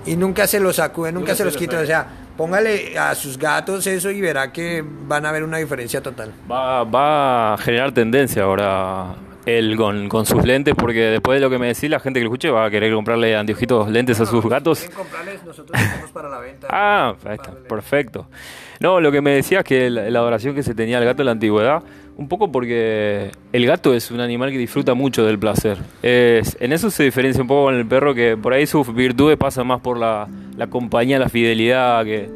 y 0.06 0.14
nunca 0.14 0.46
se 0.46 0.60
los 0.60 0.76
sacude, 0.76 1.10
nunca, 1.10 1.34
se, 1.34 1.44
los 1.44 1.56
quita, 1.56 1.80
o 1.80 1.86
sea 1.86 2.25
Póngale 2.36 2.98
a 2.98 3.14
sus 3.14 3.38
gatos 3.38 3.86
eso 3.86 4.10
y 4.10 4.20
verá 4.20 4.52
que 4.52 4.84
van 4.84 5.24
a 5.24 5.32
ver 5.32 5.42
una 5.42 5.56
diferencia 5.58 6.02
total. 6.02 6.32
Va, 6.50 6.84
va 6.84 7.54
a 7.54 7.58
generar 7.58 7.92
tendencia 7.92 8.42
ahora 8.42 9.14
él 9.46 9.76
con, 9.76 10.08
con, 10.08 10.26
sus 10.26 10.44
lentes, 10.44 10.74
porque 10.76 11.00
después 11.04 11.36
de 11.36 11.40
lo 11.40 11.50
que 11.50 11.58
me 11.58 11.68
decís, 11.68 11.88
la 11.88 12.00
gente 12.00 12.20
que 12.20 12.24
lo 12.24 12.30
escuche 12.30 12.50
va 12.50 12.66
a 12.66 12.70
querer 12.70 12.92
comprarle 12.92 13.36
anteojitos 13.36 13.88
lentes 13.88 14.20
a 14.20 14.26
sus 14.26 14.44
gatos. 14.44 14.84
comprarles, 14.94 15.42
nosotros 15.44 15.80
estamos 15.80 16.10
para 16.10 16.28
la 16.28 16.38
venta. 16.38 16.66
Ah, 16.78 17.14
está, 17.30 17.52
perfecto. 17.68 18.26
No, 18.80 19.00
lo 19.00 19.10
que 19.10 19.22
me 19.22 19.30
decías 19.30 19.64
que 19.64 19.88
la, 19.88 20.10
la 20.10 20.18
adoración 20.18 20.54
que 20.54 20.62
se 20.62 20.74
tenía 20.74 20.98
al 20.98 21.04
gato 21.04 21.22
en 21.22 21.26
la 21.26 21.32
antigüedad 21.32 21.82
un 22.16 22.28
poco 22.28 22.50
porque 22.50 23.30
el 23.52 23.66
gato 23.66 23.94
es 23.94 24.10
un 24.10 24.20
animal 24.20 24.50
que 24.50 24.58
disfruta 24.58 24.94
mucho 24.94 25.24
del 25.24 25.38
placer. 25.38 25.78
Es, 26.02 26.56
en 26.60 26.72
eso 26.72 26.90
se 26.90 27.04
diferencia 27.04 27.42
un 27.42 27.48
poco 27.48 27.64
con 27.64 27.74
el 27.74 27.86
perro, 27.86 28.14
que 28.14 28.36
por 28.36 28.54
ahí 28.54 28.66
sus 28.66 28.92
virtudes 28.94 29.36
pasan 29.36 29.66
más 29.66 29.80
por 29.80 29.98
la, 29.98 30.26
compañía, 30.70 31.18
la 31.18 31.28
fidelidad, 31.28 32.04
que 32.04 32.30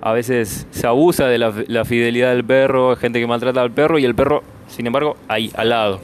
a 0.00 0.12
veces 0.12 0.66
se 0.70 0.86
abusa 0.86 1.26
de 1.26 1.38
la, 1.38 1.84
fidelidad 1.84 2.30
del 2.30 2.44
perro, 2.44 2.90
hay 2.90 2.96
gente 2.96 3.18
que 3.18 3.26
maltrata 3.26 3.60
al 3.60 3.72
perro 3.72 3.98
y 3.98 4.04
el 4.04 4.14
perro, 4.14 4.42
sin 4.68 4.86
embargo, 4.86 5.16
ahí, 5.26 5.50
al 5.56 5.70
lado. 5.70 6.00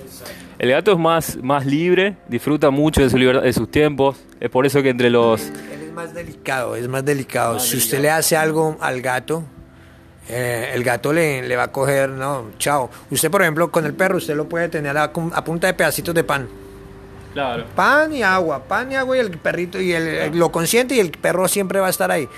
El 0.61 0.73
gato 0.73 0.93
es 0.93 0.99
más, 0.99 1.39
más 1.43 1.65
libre, 1.65 2.19
disfruta 2.29 2.69
mucho 2.69 3.01
de 3.01 3.09
su 3.09 3.17
libertad, 3.17 3.41
de 3.41 3.53
sus 3.55 3.71
tiempos. 3.71 4.19
Es 4.39 4.51
por 4.51 4.67
eso 4.67 4.83
que 4.83 4.91
entre 4.91 5.09
los... 5.09 5.41
Él 5.41 5.85
es 5.87 5.93
más 5.95 6.13
delicado, 6.13 6.77
es 6.77 6.87
más 6.87 7.03
delicado. 7.03 7.59
si 7.59 7.79
usted 7.79 7.99
le 7.99 8.11
hace 8.11 8.37
algo 8.37 8.77
al 8.79 9.01
gato, 9.01 9.43
eh, 10.29 10.73
el 10.75 10.85
gato 10.85 11.15
le, 11.15 11.49
le, 11.49 11.57
va 11.57 11.63
a 11.63 11.73
coger, 11.73 12.11
no, 12.11 12.51
chao. 12.59 12.91
Usted, 13.11 13.31
por 13.31 13.41
ejemplo, 13.41 13.71
con 13.71 13.87
el 13.87 13.95
perro, 13.95 14.19
usted 14.19 14.37
lo 14.37 14.51
puede 14.51 14.69
tener 14.69 14.99
a, 14.99 15.11
punta 15.15 15.67
de 15.67 15.73
pedacitos 15.73 16.15
de 16.15 16.25
pan. 16.25 16.47
Claro. 17.33 17.65
Pan 17.75 18.13
y 18.13 18.23
agua, 18.23 18.63
pan 18.63 18.93
y 18.93 18.97
agua 18.97 19.17
y 19.17 19.21
el 19.21 19.31
perrito 19.31 19.81
y 19.81 19.95
el, 19.95 20.37
lo 20.39 20.53
consiente 20.53 20.95
y 20.95 21.01
el 21.01 21.11
perro 21.11 21.49
siempre 21.49 21.81
va 21.81 21.87
a 21.87 21.91
estar 21.91 22.11
ahí. 22.11 22.29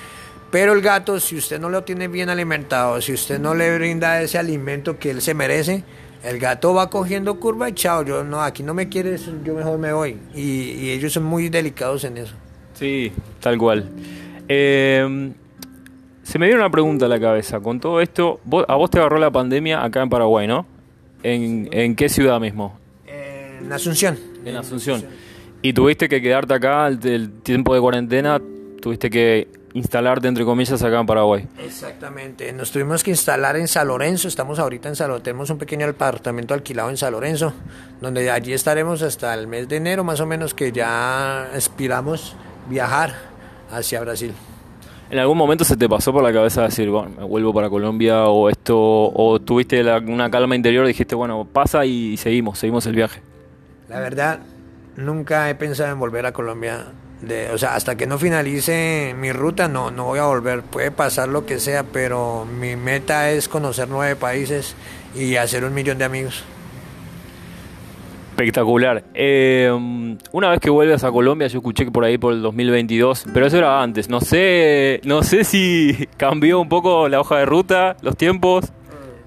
Pero 0.53 0.75
el 0.75 0.81
gato, 0.81 1.19
si 1.19 1.37
usted 1.37 1.59
no 1.59 1.69
lo 1.69 1.83
tiene 1.83 2.07
bien 2.07 2.29
alimentado, 2.29 3.01
si 3.01 3.15
usted 3.15 3.41
no 3.41 3.57
le 3.57 3.77
brinda 3.77 4.23
ese 4.23 4.39
alimento 4.39 4.97
que 4.97 5.11
él 5.11 5.21
se 5.23 5.35
merece, 5.35 5.83
el 6.25 6.39
gato 6.39 6.75
va 6.75 6.89
cogiendo 6.89 7.39
curva 7.39 7.69
y 7.69 7.73
chao, 7.73 8.05
yo 8.05 8.25
no, 8.25 8.43
aquí 8.43 8.63
no 8.63 8.75
me 8.75 8.89
quieres, 8.89 9.29
yo 9.45 9.55
mejor 9.55 9.79
me 9.79 9.93
voy. 9.93 10.19
Y, 10.35 10.73
y 10.73 10.91
ellos 10.91 11.13
son 11.13 11.25
muy 11.25 11.49
delicados 11.49 12.05
en 12.05 12.19
eso. 12.19 12.35
Sí, 12.75 13.13
tal 13.41 13.59
cual. 13.59 13.89
Eh, 14.49 15.33
se 16.23 16.39
me 16.39 16.47
viene 16.47 16.61
una 16.61 16.71
pregunta 16.71 17.07
a 17.07 17.09
la 17.09 17.21
cabeza. 17.21 17.61
Con 17.61 17.81
todo 17.81 18.01
esto, 18.01 18.41
a 18.69 18.75
vos 18.77 18.91
te 18.91 18.99
agarró 18.99 19.19
la 19.19 19.31
pandemia 19.31 19.85
acá 19.85 20.03
en 20.03 20.09
Paraguay, 20.09 20.47
¿no? 20.47 20.67
¿En, 21.23 21.95
qué 21.95 22.09
ciudad 22.09 22.41
mismo? 22.41 22.79
En 23.07 23.73
Asunción. 23.73 24.19
En 24.45 24.57
Asunción. 24.57 25.05
Y 25.63 25.73
tuviste 25.73 26.09
que 26.09 26.21
quedarte 26.21 26.55
acá 26.55 26.89
el, 26.89 27.31
tiempo 27.43 27.75
de 27.75 27.81
cuarentena, 27.81 28.41
tuviste 28.83 29.09
que 29.09 29.49
instalarte, 29.73 30.29
entre 30.29 30.45
comillas, 30.45 30.83
acá 30.83 31.01
en 31.01 31.07
Paraguay. 31.07 31.49
Exactamente. 31.65 32.53
Nos 32.53 32.71
tuvimos 32.71 33.03
que 33.03 33.11
instalar 33.11 33.57
en 33.57 33.67
San 33.69 33.89
Lorenzo. 33.89 34.29
Estamos 34.29 34.59
ahorita 34.59 34.91
en 34.91 34.97
San 34.97 35.09
Lorenzo. 35.09 35.23
Tenemos 35.23 35.49
un 35.49 35.57
pequeño 35.57 35.87
apartamento 35.87 36.53
alquilado 36.53 36.91
en 36.91 36.99
San 36.99 37.13
Lorenzo, 37.13 37.55
donde 38.03 38.31
allí 38.31 38.53
estaremos 38.53 39.01
hasta 39.01 39.33
el 39.33 39.47
mes 39.47 39.69
de 39.69 39.77
enero, 39.77 40.05
más 40.05 40.21
o 40.21 40.27
menos, 40.27 40.53
que 40.53 40.73
ya 40.73 41.45
aspiramos 41.55 42.37
viajar 42.69 43.15
hacia 43.71 44.01
Brasil. 44.03 44.35
¿En 45.11 45.19
algún 45.19 45.39
momento 45.39 45.65
se 45.65 45.77
te 45.77 45.89
pasó 45.89 46.13
por 46.13 46.23
la 46.23 46.33
cabeza 46.33 46.63
decir, 46.63 46.91
bueno, 46.91 47.11
me 47.17 47.25
vuelvo 47.25 47.55
para 47.55 47.71
Colombia 47.71 48.27
o 48.27 48.49
esto, 48.49 48.77
o 48.79 49.41
tuviste 49.41 49.83
una 49.83 50.31
calma 50.31 50.57
interior 50.57 50.85
y 50.87 50.89
dijiste, 50.89 51.15
bueno, 51.15 51.47
pasa 51.51 51.85
y 51.85 52.17
seguimos, 52.17 52.59
seguimos 52.59 52.85
el 52.87 52.95
viaje? 52.95 53.21
La 53.89 54.01
verdad, 54.01 54.41
nunca 54.97 55.49
he 55.51 55.55
pensado 55.55 55.93
en 55.93 55.99
volver 55.99 56.25
a 56.27 56.33
Colombia. 56.33 56.87
De, 57.23 57.51
o 57.53 57.59
sea, 57.59 57.77
hasta 57.77 57.97
que 57.97 58.07
no 58.07 58.19
finalice 58.19 59.15
mi 59.19 59.33
ruta, 59.33 59.69
no, 59.69 59.91
no 59.91 60.05
voy 60.07 60.19
a 60.19 60.25
volver. 60.25 60.63
Puede 60.63 60.91
pasar 60.91 61.29
lo 61.29 61.47
que 61.47 61.61
sea, 61.61 61.85
pero 61.85 62.45
mi 62.45 62.77
meta 62.77 63.31
es 63.31 63.49
conocer 63.49 63.89
nueve 63.89 64.17
países 64.17 64.75
y 65.15 65.37
hacer 65.37 65.65
un 65.65 65.73
millón 65.73 65.99
de 65.99 66.05
amigos. 66.05 66.45
Espectacular. 68.33 69.05
Eh, 69.15 69.71
una 70.33 70.51
vez 70.51 70.59
que 70.59 70.71
vuelves 70.71 71.05
a 71.05 71.13
Colombia, 71.13 71.49
yo 71.49 71.59
escuché 71.59 71.85
que 71.85 71.91
por 71.91 72.03
ahí 72.05 72.17
por 72.17 72.33
el 72.33 72.43
2022, 72.43 73.27
pero 73.33 73.47
eso 73.47 73.59
era 73.59 73.83
antes. 73.83 74.09
No 74.09 74.21
sé, 74.21 75.01
no 75.05 75.23
sé 75.23 75.45
si 75.45 76.09
cambió 76.17 76.59
un 76.59 76.69
poco 76.69 77.09
la 77.09 77.21
hoja 77.21 77.39
de 77.39 77.45
ruta, 77.45 77.97
los 78.01 78.17
tiempos. 78.17 78.73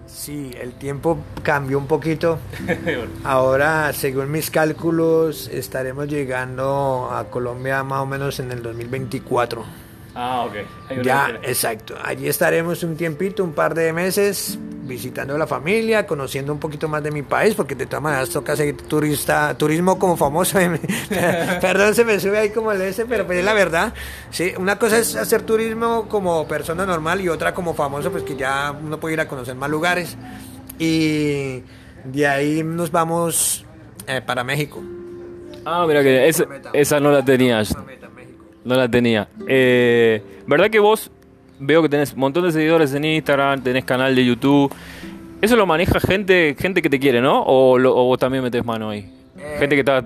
Sí, 0.08 0.52
el 0.60 0.74
tiempo 0.74 1.18
cambió 1.44 1.78
un 1.78 1.88
poquito. 1.88 2.40
Ahora, 3.24 3.92
según 3.94 4.32
mis 4.32 4.50
cálculos, 4.52 5.48
estaremos 5.48 6.08
llegando 6.08 7.10
a 7.12 7.26
Colombia 7.26 7.84
más 7.84 8.02
o 8.02 8.06
menos 8.06 8.40
en 8.40 8.52
el 8.52 8.62
2024. 8.62 9.85
Ah, 10.16 10.46
ok. 10.46 11.04
Ya, 11.04 11.40
exacto. 11.44 11.96
Allí 12.02 12.30
estaremos 12.30 12.82
un 12.84 12.96
tiempito, 12.96 13.44
un 13.44 13.52
par 13.52 13.76
de 13.76 13.92
meses, 13.92 14.58
visitando 14.84 15.36
a 15.36 15.38
la 15.38 15.46
familia, 15.46 16.08
conociendo 16.08 16.54
un 16.54 16.60
poquito 16.60 16.88
más 16.88 17.04
de 17.04 17.12
mi 17.12 17.22
país, 17.22 17.54
porque 17.54 17.76
de 17.76 17.86
todas 17.86 18.02
maneras 18.02 18.30
toca 18.30 18.56
seguir 18.56 18.78
turista, 18.78 19.54
turismo 19.58 20.00
como 20.00 20.16
famoso. 20.16 20.58
Perdón, 21.62 21.94
se 21.94 22.06
me 22.06 22.18
sube 22.20 22.38
ahí 22.38 22.50
como 22.52 22.72
el 22.72 22.82
ese, 22.82 23.06
pero 23.06 23.26
pues 23.26 23.40
es 23.40 23.46
la 23.46 23.54
verdad. 23.54 23.94
Sí, 24.30 24.54
una 24.58 24.80
cosa 24.80 24.98
es 25.00 25.18
hacer 25.18 25.42
turismo 25.42 26.08
como 26.08 26.48
persona 26.48 26.86
normal 26.86 27.20
y 27.20 27.28
otra 27.28 27.54
como 27.54 27.74
famoso, 27.74 28.10
pues 28.10 28.24
que 28.24 28.38
ya 28.38 28.72
uno 28.72 28.98
puede 28.98 29.16
ir 29.16 29.20
a 29.20 29.28
conocer 29.28 29.56
más 29.56 29.70
lugares. 29.70 30.16
Y 30.80 31.62
de 32.06 32.28
ahí 32.28 32.64
nos 32.64 32.90
vamos 32.90 33.66
eh, 34.08 34.22
para 34.26 34.46
México. 34.46 34.82
Ah, 35.66 35.84
mira 35.86 36.02
que 36.04 36.32
esa 36.74 37.00
no 37.02 37.12
la 37.12 37.26
tenías. 37.26 37.76
No 38.66 38.76
la 38.76 38.90
tenía. 38.90 39.30
Eh, 39.48 40.22
¿Verdad 40.48 40.70
que 40.72 40.80
vos 40.80 41.12
veo 41.60 41.84
que 41.84 41.90
tenés 41.90 42.14
un 42.14 42.20
montón 42.20 42.44
de 42.44 42.52
seguidores 42.52 42.94
en 42.94 43.06
Instagram, 43.06 43.64
tenés 43.64 43.86
canal 43.86 44.16
de 44.16 44.26
YouTube? 44.26 44.74
¿Eso 45.40 45.56
lo 45.56 45.68
maneja 45.68 46.00
gente 46.00 46.56
gente 46.60 46.82
que 46.82 46.90
te 46.90 47.00
quiere, 47.00 47.22
no? 47.22 47.44
¿O, 47.46 47.80
vos 47.80 48.18
también 48.18 48.44
metes 48.44 48.66
mano 48.66 48.90
ahí? 48.90 49.12
Eh, 49.38 49.58
gente 49.60 49.76
que 49.76 49.82
está 49.82 49.98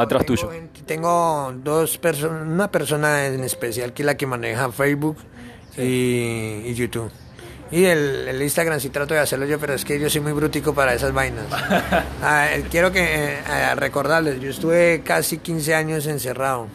atrás 0.00 0.26
tuyo. 0.26 0.50
tengo 0.84 1.54
dos 1.64 1.96
personas, 1.96 2.46
una 2.46 2.70
persona 2.70 3.26
en 3.26 3.42
especial 3.44 3.94
que 3.94 4.02
es 4.02 4.06
la 4.06 4.16
que 4.16 4.26
maneja 4.26 4.70
Facebook 4.70 5.16
y, 5.78 6.74
YouTube. 6.74 7.10
Y 7.70 7.84
el, 7.84 8.42
Instagram 8.42 8.78
sí 8.78 8.90
trato 8.90 9.14
de 9.14 9.20
hacerlo 9.20 9.46
yo, 9.46 9.58
pero 9.58 9.72
es 9.72 9.86
que 9.86 9.98
yo 9.98 10.10
soy 10.10 10.20
muy 10.20 10.32
brutico 10.32 10.74
para 10.74 10.92
esas 10.92 11.12
vainas. 11.14 11.46
Ah, 12.24 12.46
quiero 12.70 12.92
que 12.92 13.02
eh, 13.02 13.74
recordarles, 13.74 14.40
yo 14.40 14.50
estuve 14.50 15.00
casi 15.02 15.38
15 15.38 15.74
años 15.74 16.06
encerrado. 16.06 16.68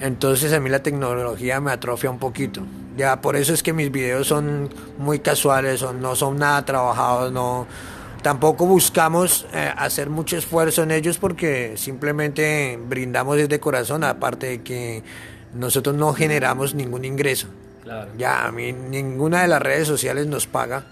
Entonces 0.00 0.52
a 0.52 0.60
mí 0.60 0.68
la 0.68 0.82
tecnología 0.82 1.60
me 1.60 1.72
atrofia 1.72 2.10
un 2.10 2.18
poquito. 2.18 2.62
Ya 2.96 3.20
por 3.20 3.36
eso 3.36 3.54
es 3.54 3.62
que 3.62 3.72
mis 3.72 3.90
videos 3.90 4.26
son 4.26 4.68
muy 4.98 5.20
casuales, 5.20 5.82
no 5.82 6.16
son 6.16 6.38
nada 6.38 6.64
trabajados, 6.64 7.32
no 7.32 7.66
tampoco 8.22 8.66
buscamos 8.66 9.46
eh, 9.52 9.72
hacer 9.76 10.10
mucho 10.10 10.36
esfuerzo 10.36 10.82
en 10.82 10.90
ellos 10.90 11.18
porque 11.18 11.74
simplemente 11.76 12.78
brindamos 12.88 13.36
desde 13.36 13.60
corazón, 13.60 14.04
aparte 14.04 14.46
de 14.46 14.62
que 14.62 15.02
nosotros 15.54 15.94
no 15.96 16.12
generamos 16.12 16.74
ningún 16.74 17.04
ingreso. 17.04 17.48
Ya 18.16 18.46
a 18.46 18.52
mí 18.52 18.72
ninguna 18.72 19.42
de 19.42 19.48
las 19.48 19.60
redes 19.60 19.88
sociales 19.88 20.26
nos 20.26 20.46
paga. 20.46 20.84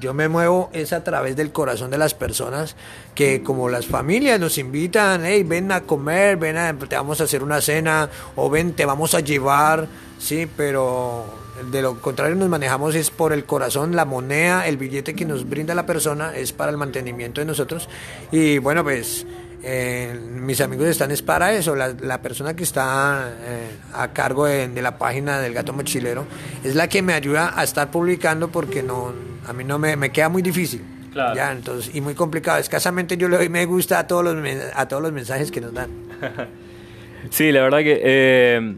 Yo 0.00 0.14
me 0.14 0.28
muevo 0.28 0.70
es 0.72 0.92
a 0.92 1.02
través 1.02 1.36
del 1.36 1.52
corazón 1.52 1.90
de 1.90 1.98
las 1.98 2.14
personas 2.14 2.76
que 3.14 3.42
como 3.42 3.68
las 3.68 3.86
familias 3.86 4.38
nos 4.38 4.58
invitan, 4.58 5.22
hey, 5.24 5.42
ven 5.42 5.72
a 5.72 5.82
comer, 5.82 6.36
ven 6.36 6.56
a, 6.56 6.72
te 6.76 6.96
vamos 6.96 7.20
a 7.20 7.24
hacer 7.24 7.42
una 7.42 7.60
cena 7.60 8.08
o 8.36 8.48
ven, 8.48 8.74
te 8.74 8.84
vamos 8.84 9.14
a 9.14 9.20
llevar, 9.20 9.88
sí, 10.18 10.48
pero 10.56 11.24
de 11.70 11.82
lo 11.82 12.00
contrario 12.00 12.36
nos 12.36 12.48
manejamos 12.48 12.94
es 12.94 13.10
por 13.10 13.32
el 13.32 13.44
corazón, 13.44 13.96
la 13.96 14.04
moneda, 14.04 14.66
el 14.66 14.76
billete 14.76 15.14
que 15.14 15.24
nos 15.24 15.48
brinda 15.48 15.74
la 15.74 15.86
persona 15.86 16.36
es 16.36 16.52
para 16.52 16.70
el 16.70 16.76
mantenimiento 16.76 17.40
de 17.40 17.46
nosotros. 17.46 17.88
Y 18.30 18.58
bueno 18.58 18.84
pues 18.84 19.26
eh, 19.62 20.16
mis 20.30 20.60
amigos 20.60 20.86
están 20.86 21.10
es 21.10 21.22
para 21.22 21.52
eso. 21.52 21.74
La, 21.74 22.22
persona 22.22 22.54
que 22.54 22.62
está 22.62 23.32
eh, 23.40 23.70
a 23.92 24.12
cargo 24.12 24.46
de, 24.46 24.68
la 24.80 24.98
página 24.98 25.40
del 25.40 25.54
gato 25.54 25.72
mochilero 25.72 26.26
es 26.64 26.74
la 26.74 26.88
que 26.88 27.02
me 27.02 27.14
ayuda 27.14 27.52
a 27.58 27.64
estar 27.64 27.90
publicando 27.90 28.48
porque 28.48 28.82
no, 28.82 29.12
a 29.46 29.52
mí 29.52 29.64
no 29.64 29.78
me, 29.78 29.96
me 29.96 30.10
queda 30.10 30.28
muy 30.28 30.42
difícil. 30.42 30.82
Claro. 31.12 31.34
Ya, 31.34 31.50
entonces, 31.52 31.94
y 31.94 32.00
muy 32.00 32.14
complicado. 32.14 32.58
Escasamente 32.58 33.16
yo 33.16 33.28
le 33.28 33.36
doy 33.36 33.48
me 33.48 33.64
gusta 33.64 33.98
a 33.98 34.06
todos 34.06 34.24
los, 34.24 34.36
a 34.74 34.86
todos 34.86 35.02
los 35.02 35.12
mensajes 35.12 35.50
que 35.50 35.60
nos 35.60 35.72
dan. 35.72 35.90
sí, 37.30 37.50
la 37.50 37.62
verdad 37.62 37.78
que 37.78 38.00
eh, 38.02 38.74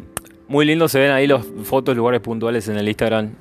muy 0.49 0.65
lindo 0.65 0.89
se 0.89 0.99
ven 0.99 1.11
ahí 1.11 1.27
los 1.27 1.45
fotos, 1.65 1.97
lugares 1.97 2.21
puntuales 2.21 2.69
en 2.69 2.77
el 2.77 2.89
Instagram. 2.89 3.35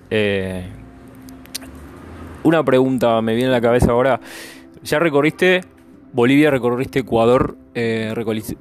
Una 2.44 2.64
pregunta 2.64 3.22
me 3.22 3.36
viene 3.36 3.50
a 3.50 3.54
la 3.54 3.62
cabeza 3.62 3.92
ahora. 3.92 4.20
Ya 4.82 4.98
recorriste 4.98 5.62
Bolivia, 6.14 6.52
recorriste 6.52 7.00
Ecuador, 7.00 7.58
eh, 7.74 8.14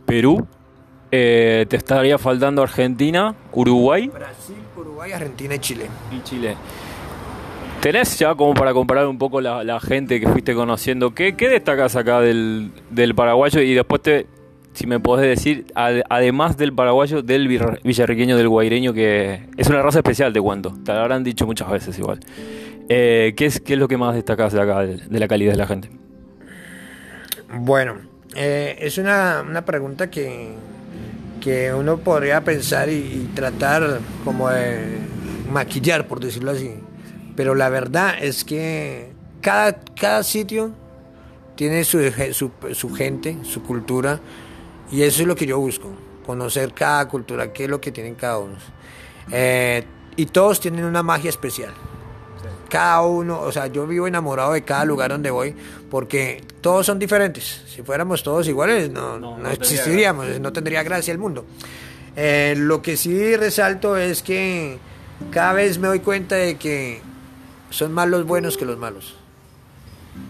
Perú. 0.04 0.46
Eh, 1.10 1.64
te 1.68 1.76
estaría 1.76 2.18
faltando 2.18 2.62
Argentina, 2.62 3.34
Uruguay. 3.52 4.08
Brasil, 4.08 4.56
Uruguay, 4.76 5.12
Argentina 5.12 5.54
y 5.54 5.58
Chile. 5.58 5.86
Y 6.10 6.22
Chile. 6.22 6.54
¿Tenés 7.80 8.18
ya 8.18 8.34
como 8.34 8.54
para 8.54 8.72
comparar 8.74 9.06
un 9.06 9.18
poco 9.18 9.40
la, 9.40 9.80
gente 9.80 10.20
que 10.20 10.28
fuiste 10.28 10.54
conociendo? 10.54 11.14
¿Qué, 11.14 11.36
qué 11.36 11.48
destacas 11.48 11.94
acá 11.96 12.20
del, 12.20 12.72
del, 12.90 13.14
paraguayo? 13.14 13.60
Y 13.62 13.72
después 13.72 14.02
te, 14.02 14.26
si 14.78 14.86
me 14.86 15.00
podés 15.00 15.28
decir, 15.28 15.66
además 15.74 16.56
del 16.56 16.72
paraguayo, 16.72 17.22
del 17.22 17.48
villarriqueño, 17.82 18.36
del 18.36 18.48
guaireño, 18.48 18.92
que 18.92 19.40
es 19.56 19.68
una 19.68 19.82
raza 19.82 19.98
especial, 19.98 20.32
te 20.32 20.40
cuento. 20.40 20.72
Te 20.84 20.92
lo 20.92 21.00
habrán 21.00 21.24
dicho 21.24 21.46
muchas 21.46 21.70
veces 21.70 21.98
igual. 21.98 22.20
Eh, 22.88 23.34
¿qué, 23.36 23.46
es, 23.46 23.60
¿Qué 23.60 23.74
es 23.74 23.78
lo 23.78 23.88
que 23.88 23.96
más 23.96 24.14
destacas 24.14 24.52
de 24.52 24.60
acá, 24.60 24.80
de, 24.80 25.18
la 25.18 25.28
calidad 25.28 25.52
de 25.52 25.58
la 25.58 25.66
gente? 25.66 25.90
Bueno, 27.50 28.00
eh, 28.34 28.76
es 28.80 28.98
una, 28.98 29.42
una 29.46 29.64
pregunta 29.64 30.10
que, 30.10 30.54
que 31.40 31.72
uno 31.72 31.96
podría 31.98 32.44
pensar 32.44 32.90
y, 32.90 33.30
tratar 33.34 34.00
como 34.24 34.50
de 34.50 34.98
maquillar, 35.50 36.06
por 36.06 36.20
decirlo 36.20 36.50
así. 36.50 36.74
Pero 37.36 37.54
la 37.54 37.70
verdad 37.70 38.16
es 38.20 38.44
que 38.44 39.12
cada, 39.40 39.80
cada 39.98 40.22
sitio 40.24 40.72
tiene 41.56 41.84
su, 41.84 42.12
su, 42.74 42.94
gente, 42.94 43.38
su 43.44 43.62
cultura, 43.62 44.20
y 44.90 45.02
eso 45.02 45.22
es 45.22 45.28
lo 45.28 45.34
que 45.34 45.46
yo 45.46 45.58
busco, 45.58 45.90
conocer 46.26 46.74
cada 46.74 47.08
cultura, 47.08 47.52
qué 47.52 47.64
es 47.64 47.70
lo 47.70 47.80
que 47.80 47.92
tienen 47.92 48.14
cada 48.14 48.38
uno. 48.38 48.56
Eh, 49.30 49.84
y 50.16 50.26
todos 50.26 50.60
tienen 50.60 50.84
una 50.84 51.02
magia 51.02 51.30
especial 51.30 51.72
cada 52.68 53.02
uno, 53.02 53.40
o 53.40 53.50
sea, 53.52 53.66
yo 53.66 53.86
vivo 53.86 54.06
enamorado 54.06 54.52
de 54.52 54.62
cada 54.62 54.84
lugar 54.84 55.10
donde 55.10 55.30
voy 55.30 55.54
porque 55.90 56.42
todos 56.60 56.86
son 56.86 56.98
diferentes. 56.98 57.62
Si 57.66 57.82
fuéramos 57.82 58.22
todos 58.22 58.46
iguales, 58.48 58.90
no, 58.90 59.18
no, 59.18 59.50
existiríamos, 59.50 60.40
no 60.40 60.52
tendría 60.52 60.82
gracia 60.82 61.12
el 61.12 61.18
mundo. 61.18 61.44
Eh, 62.16 62.54
lo 62.56 62.82
que 62.82 62.96
sí 62.96 63.36
resalto 63.36 63.96
es 63.96 64.22
que 64.22 64.78
cada 65.30 65.52
vez 65.52 65.78
me 65.78 65.88
doy 65.88 66.00
cuenta 66.00 66.36
de 66.36 66.56
que 66.56 67.00
son 67.70 67.92
más 67.92 68.08
los 68.08 68.26
buenos 68.26 68.56
que 68.56 68.64
los 68.64 68.78
malos. 68.78 69.14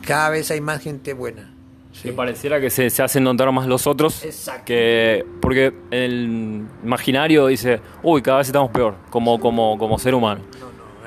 Cada 0.06 0.30
vez 0.30 0.50
hay 0.50 0.60
más 0.60 0.82
gente 0.82 1.12
buena. 1.14 1.54
Que 2.02 2.12
pareciera 2.12 2.60
que 2.60 2.70
se, 2.70 2.90
se, 2.90 3.02
hacen 3.02 3.24
notar 3.24 3.50
más 3.50 3.66
los 3.66 3.86
otros. 3.86 4.24
Exacto. 4.24 4.64
Que, 4.66 5.24
porque 5.40 5.74
el 5.90 6.64
imaginario 6.84 7.46
dice, 7.46 7.80
uy, 8.02 8.22
cada 8.22 8.38
vez 8.38 8.46
estamos 8.46 8.70
peor, 8.70 8.94
como, 9.10 9.40
como, 9.40 9.76
como 9.78 9.98
ser 9.98 10.14
humano. 10.14 10.42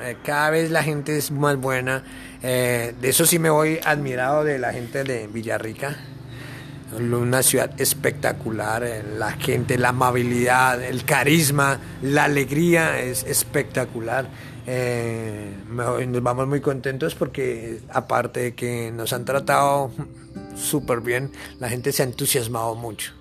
Eh, 0.02 0.16
cada 0.24 0.50
vez 0.50 0.70
la 0.70 0.82
gente 0.82 1.16
es 1.16 1.30
más 1.30 1.56
buena. 1.56 2.02
Eh, 2.42 2.94
de 3.00 3.08
eso 3.08 3.24
sí 3.24 3.38
me 3.38 3.50
voy 3.50 3.78
admirado 3.84 4.42
de 4.42 4.58
la 4.58 4.72
gente 4.72 5.04
de 5.04 5.28
Villarrica. 5.28 5.96
Una 6.98 7.42
ciudad 7.42 7.70
espectacular, 7.80 8.82
eh, 8.84 9.02
la 9.16 9.32
gente, 9.32 9.78
la 9.78 9.90
amabilidad, 9.90 10.82
el 10.82 11.04
carisma, 11.04 11.78
la 12.02 12.24
alegría 12.24 13.00
es 13.00 13.22
espectacular. 13.24 14.28
nos 14.66 16.22
vamos 16.22 16.48
muy 16.48 16.60
contentos 16.60 17.14
porque 17.14 17.80
aparte 17.90 18.40
de 18.40 18.54
que 18.54 18.90
nos 18.90 19.12
han 19.12 19.24
tratado 19.24 19.90
súper 20.56 21.00
bien, 21.00 21.30
la 21.60 21.68
gente 21.68 21.92
se 21.92 22.02
ha 22.02 22.06
entusiasmado 22.06 22.74
mucho. 22.74 23.12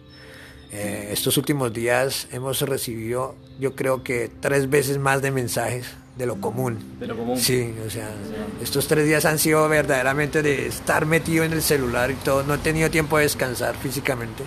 estos 0.72 1.38
últimos 1.38 1.74
días 1.74 2.28
hemos 2.32 2.62
recibido 2.62 3.36
yo 3.60 3.76
creo 3.76 4.04
que 4.04 4.32
tres 4.40 4.70
veces 4.70 4.98
más 4.98 5.22
de 5.22 5.32
mensajes 5.32 5.86
de 6.22 6.28
lo 6.28 6.40
común. 6.40 6.78
De 7.00 7.08
lo 7.08 7.18
común. 7.18 7.36
Sí, 7.36 7.74
o 7.84 7.90
sea, 7.90 8.12
estos 8.62 8.88
tres 8.88 9.08
días 9.08 9.26
han 9.26 9.40
sido 9.40 9.68
verdaderamente 9.68 10.44
de 10.44 10.68
estar 10.68 11.08
metido 11.08 11.44
en 11.44 11.52
el 11.52 11.64
celular 11.64 12.12
y 12.12 12.14
todo. 12.14 12.44
No 12.44 12.54
he 12.54 12.58
tenido 12.60 12.92
tiempo 12.92 13.18
de 13.18 13.24
descansar 13.24 13.76
físicamente 13.76 14.44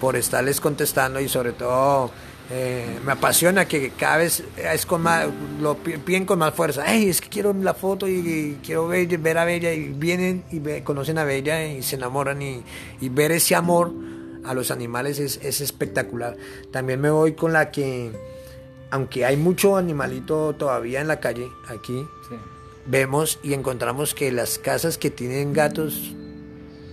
por 0.00 0.14
estarles 0.14 0.60
contestando 0.60 1.18
y 1.18 1.28
sobre 1.28 1.50
todo 1.50 2.12
eh, 2.48 3.00
me 3.04 3.10
apasiona 3.10 3.66
que 3.66 3.90
cada 3.90 4.18
vez 4.18 4.44
es 4.56 4.86
con 4.86 5.02
más, 5.02 5.26
lo 5.60 5.78
piden 5.78 6.26
con 6.26 6.38
más 6.38 6.54
fuerza. 6.54 6.84
Hey, 6.86 7.08
es 7.08 7.20
que 7.20 7.28
quiero 7.28 7.52
la 7.54 7.74
foto 7.74 8.06
y, 8.06 8.60
quiero 8.64 8.86
ver, 8.86 9.08
ver, 9.18 9.38
a 9.38 9.44
Bella 9.44 9.72
y 9.72 9.88
vienen 9.88 10.44
y 10.52 10.60
conocen 10.82 11.18
a 11.18 11.24
Bella 11.24 11.66
y 11.66 11.82
se 11.82 11.96
enamoran 11.96 12.40
y, 12.40 12.62
y 13.00 13.08
ver 13.08 13.32
ese 13.32 13.56
amor 13.56 13.92
a 14.44 14.54
los 14.54 14.70
animales 14.70 15.18
es, 15.18 15.40
es 15.42 15.60
espectacular. 15.60 16.36
También 16.70 17.00
me 17.00 17.10
voy 17.10 17.32
con 17.32 17.52
la 17.52 17.72
que 17.72 18.12
aunque 18.90 19.24
hay 19.24 19.36
mucho 19.36 19.76
animalito 19.76 20.54
todavía 20.54 21.00
en 21.00 21.08
la 21.08 21.20
calle, 21.20 21.48
aquí, 21.68 22.06
vemos 22.86 23.38
y 23.42 23.54
encontramos 23.54 24.14
que 24.14 24.32
las 24.32 24.58
casas 24.58 24.98
que 24.98 25.10
tienen 25.10 25.52
gatos 25.52 26.14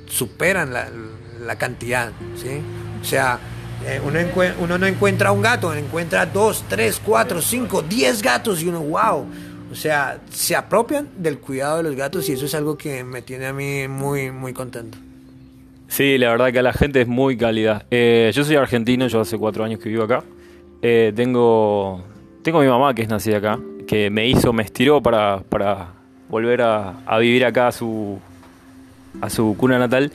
superan 0.07 0.73
la, 0.73 1.55
cantidad, 1.57 2.11
¿sí? 2.35 2.61
O 3.01 3.05
sea, 3.05 3.39
eh, 3.85 3.99
uno, 4.03 4.19
uno, 4.59 4.77
no 4.77 4.85
encuentra 4.85 5.31
un 5.31 5.41
gato, 5.41 5.73
encuentra 5.73 6.25
dos, 6.25 6.63
tres, 6.67 7.01
cuatro, 7.03 7.41
cinco, 7.41 7.81
diez 7.81 8.21
gatos 8.21 8.61
y 8.61 8.67
uno, 8.67 8.81
wow. 8.81 9.25
O 9.71 9.75
sea, 9.75 10.19
se 10.31 10.55
apropian 10.55 11.09
del 11.17 11.39
cuidado 11.39 11.77
de 11.77 11.83
los 11.83 11.95
gatos 11.95 12.29
y 12.29 12.33
eso 12.33 12.45
es 12.45 12.55
algo 12.55 12.77
que 12.77 13.03
me 13.03 13.21
tiene 13.21 13.47
a 13.47 13.53
mí 13.53 13.87
muy, 13.87 14.31
muy 14.31 14.53
contento. 14.53 14.97
Sí, 15.87 16.17
la 16.17 16.29
verdad 16.29 16.51
que 16.51 16.61
la 16.61 16.73
gente 16.73 17.01
es 17.01 17.07
muy 17.07 17.37
cálida. 17.37 17.85
Eh, 17.91 18.31
yo 18.33 18.43
soy 18.43 18.55
argentino, 18.55 19.07
yo 19.07 19.21
hace 19.21 19.37
cuatro 19.37 19.63
años 19.63 19.79
que 19.79 19.89
vivo 19.89 20.03
acá. 20.03 20.23
Eh, 20.81 21.11
tengo, 21.15 22.03
tengo 22.43 22.59
mi 22.59 22.67
mamá 22.67 22.93
que 22.93 23.01
es 23.01 23.09
nacida 23.09 23.37
acá, 23.37 23.59
que 23.87 24.09
me 24.09 24.27
hizo, 24.27 24.53
me 24.53 24.63
estiró 24.63 25.01
para, 25.01 25.41
para 25.49 25.93
volver 26.29 26.61
a, 26.61 27.17
vivir 27.19 27.45
acá 27.45 27.67
a 27.67 27.71
su, 27.71 28.19
a 29.21 29.29
su 29.29 29.55
cuna 29.57 29.79
natal. 29.79 30.11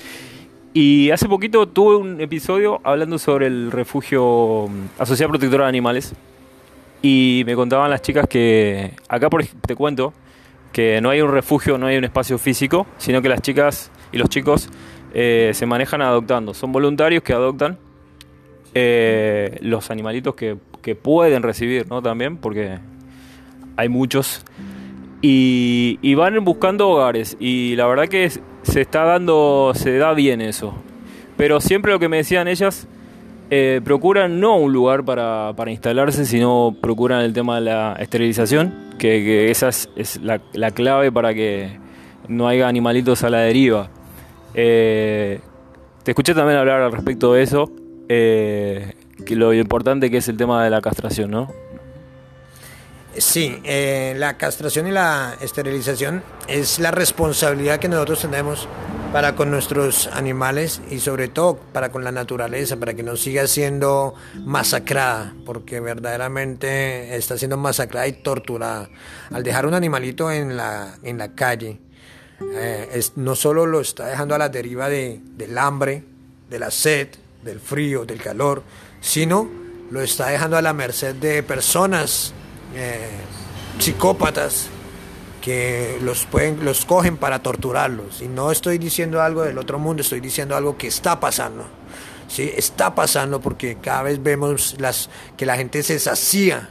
Y 0.74 1.10
hace 1.10 1.28
poquito 1.28 1.68
tuve 1.68 1.96
un 1.96 2.20
episodio 2.20 2.80
hablando 2.84 3.18
sobre 3.18 3.46
el 3.46 3.70
refugio 3.70 4.68
mm, 4.68 5.00
Asociación 5.02 5.30
Protectora 5.30 5.64
de 5.64 5.68
Animales. 5.68 6.14
Y 7.02 7.42
me 7.46 7.56
contaban 7.56 7.90
las 7.90 8.00
chicas 8.00 8.26
que 8.28 8.92
acá 9.08 9.28
por, 9.28 9.44
te 9.44 9.74
cuento 9.74 10.14
que 10.72 11.00
no 11.00 11.10
hay 11.10 11.20
un 11.20 11.30
refugio, 11.30 11.76
no 11.76 11.86
hay 11.86 11.96
un 11.98 12.04
espacio 12.04 12.38
físico, 12.38 12.86
sino 12.96 13.20
que 13.20 13.28
las 13.28 13.42
chicas 13.42 13.90
y 14.12 14.18
los 14.18 14.28
chicos 14.28 14.70
eh, 15.12 15.50
se 15.52 15.66
manejan 15.66 16.00
adoptando. 16.00 16.54
Son 16.54 16.72
voluntarios 16.72 17.22
que 17.22 17.32
adoptan 17.32 17.78
eh, 18.74 19.58
los 19.60 19.90
animalitos 19.90 20.34
que, 20.34 20.56
pueden 21.00 21.42
recibir, 21.42 21.88
¿no? 21.88 22.02
También, 22.02 22.36
porque 22.36 22.78
hay 23.76 23.88
muchos. 23.88 24.44
Y, 25.20 26.14
van 26.14 26.42
buscando 26.44 26.88
hogares. 26.88 27.36
Y 27.38 27.76
la 27.76 27.86
verdad 27.86 28.08
que 28.08 28.30
se 28.62 28.80
está 28.80 29.04
dando, 29.04 29.72
se 29.74 29.96
da 29.98 30.14
bien 30.14 30.40
eso. 30.40 30.74
Pero 31.36 31.60
siempre 31.60 31.92
lo 31.92 31.98
que 31.98 32.08
me 32.08 32.16
decían 32.18 32.48
ellas, 32.48 32.88
eh, 33.50 33.80
procuran 33.84 34.40
no 34.40 34.56
un 34.56 34.72
lugar 34.72 35.04
para, 35.04 35.54
instalarse, 35.70 36.24
sino 36.24 36.76
procuran 36.80 37.20
el 37.20 37.32
tema 37.32 37.56
de 37.56 37.60
la 37.62 37.96
esterilización, 38.00 38.74
que, 38.98 39.50
esa 39.50 39.68
es, 39.68 40.20
la, 40.22 40.70
clave 40.70 41.12
para 41.12 41.34
que 41.34 41.78
no 42.28 42.48
haya 42.48 42.66
animalitos 42.66 43.22
a 43.22 43.30
la 43.30 43.40
deriva. 43.40 43.90
Eh, 44.54 45.40
te 46.02 46.10
escuché 46.10 46.34
también 46.34 46.58
hablar 46.58 46.80
al 46.82 46.92
respecto 46.92 47.34
de 47.34 47.42
eso 47.42 47.70
eh, 48.14 48.94
que 49.24 49.36
lo 49.36 49.54
importante 49.54 50.10
que 50.10 50.18
es 50.18 50.28
el 50.28 50.36
tema 50.36 50.62
de 50.62 50.68
la 50.68 50.82
castración, 50.82 51.30
¿no? 51.30 51.50
Sí, 53.16 53.58
eh, 53.64 54.14
la 54.16 54.36
castración 54.36 54.86
y 54.86 54.90
la 54.90 55.36
esterilización 55.40 56.22
es 56.48 56.78
la 56.78 56.90
responsabilidad 56.90 57.78
que 57.78 57.88
nosotros 57.88 58.20
tenemos 58.20 58.68
para 59.12 59.34
con 59.34 59.50
nuestros 59.50 60.08
animales 60.08 60.80
y 60.90 60.98
sobre 60.98 61.28
todo 61.28 61.56
para 61.56 61.90
con 61.90 62.04
la 62.04 62.12
naturaleza, 62.12 62.76
para 62.76 62.94
que 62.94 63.02
no 63.02 63.16
siga 63.16 63.46
siendo 63.46 64.14
masacrada, 64.44 65.34
porque 65.44 65.80
verdaderamente 65.80 67.16
está 67.16 67.36
siendo 67.36 67.56
masacrada 67.56 68.06
y 68.08 68.12
torturada. 68.12 68.88
Al 69.30 69.42
dejar 69.42 69.66
un 69.66 69.74
animalito 69.74 70.30
en 70.30 70.56
la, 70.56 70.98
en 71.02 71.18
la 71.18 71.34
calle, 71.34 71.80
eh, 72.54 72.88
es, 72.92 73.16
no 73.16 73.36
solo 73.36 73.66
lo 73.66 73.80
está 73.80 74.06
dejando 74.06 74.34
a 74.34 74.38
la 74.38 74.48
deriva 74.48 74.88
de, 74.88 75.20
del 75.36 75.56
hambre, 75.58 76.04
de 76.48 76.58
la 76.58 76.70
sed, 76.70 77.08
del 77.42 77.60
frío, 77.60 78.04
del 78.04 78.20
calor, 78.20 78.62
sino 79.00 79.48
lo 79.90 80.00
está 80.00 80.28
dejando 80.28 80.56
a 80.56 80.62
la 80.62 80.72
merced 80.72 81.14
de 81.14 81.42
personas 81.42 82.32
eh, 82.74 83.10
psicópatas 83.78 84.68
que 85.40 85.98
los 86.02 86.24
pueden 86.26 86.64
los 86.64 86.84
cogen 86.84 87.16
para 87.16 87.42
torturarlos. 87.42 88.22
Y 88.22 88.28
no 88.28 88.52
estoy 88.52 88.78
diciendo 88.78 89.20
algo 89.20 89.42
del 89.42 89.58
otro 89.58 89.78
mundo 89.78 90.02
estoy 90.02 90.20
diciendo 90.20 90.56
algo 90.56 90.78
que 90.78 90.86
está 90.86 91.20
pasando 91.20 91.66
sí 92.32 92.50
está 92.56 92.94
pasando 92.94 93.40
porque 93.40 93.76
cada 93.76 94.02
vez 94.02 94.22
vemos 94.22 94.76
las 94.78 95.10
que 95.36 95.46
la 95.46 95.56
gente 95.56 95.82
se 95.82 95.98
sacía 95.98 96.70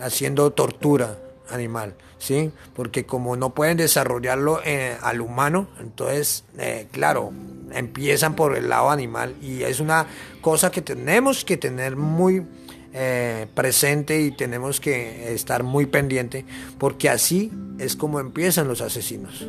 haciendo 0.00 0.50
tortura 0.50 1.18
animal, 1.50 1.94
¿sí? 2.18 2.50
Porque 2.74 3.04
como 3.04 3.36
no 3.36 3.50
pueden 3.54 3.76
desarrollarlo 3.76 4.60
eh, 4.64 4.96
al 5.02 5.20
humano, 5.20 5.68
entonces, 5.80 6.44
eh, 6.58 6.86
claro, 6.90 7.32
empiezan 7.72 8.34
por 8.34 8.56
el 8.56 8.68
lado 8.68 8.90
animal 8.90 9.34
y 9.40 9.62
es 9.62 9.80
una 9.80 10.06
cosa 10.40 10.70
que 10.70 10.82
tenemos 10.82 11.44
que 11.44 11.56
tener 11.56 11.96
muy 11.96 12.44
eh, 12.92 13.46
presente 13.54 14.20
y 14.20 14.32
tenemos 14.32 14.80
que 14.80 15.32
estar 15.32 15.62
muy 15.62 15.86
pendiente, 15.86 16.44
porque 16.78 17.08
así 17.08 17.50
es 17.78 17.96
como 17.96 18.20
empiezan 18.20 18.68
los 18.68 18.80
asesinos. 18.80 19.46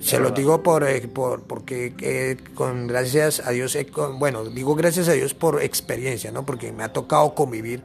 Se 0.00 0.20
lo 0.20 0.30
digo 0.30 0.62
por, 0.62 0.86
por 1.10 1.42
porque 1.42 2.38
con 2.54 2.86
gracias 2.86 3.42
a 3.44 3.50
Dios, 3.50 3.76
bueno, 4.18 4.44
digo 4.44 4.76
gracias 4.76 5.08
a 5.08 5.12
Dios 5.12 5.34
por 5.34 5.60
experiencia, 5.60 6.30
¿no? 6.30 6.46
Porque 6.46 6.70
me 6.70 6.84
ha 6.84 6.92
tocado 6.92 7.34
convivir 7.34 7.82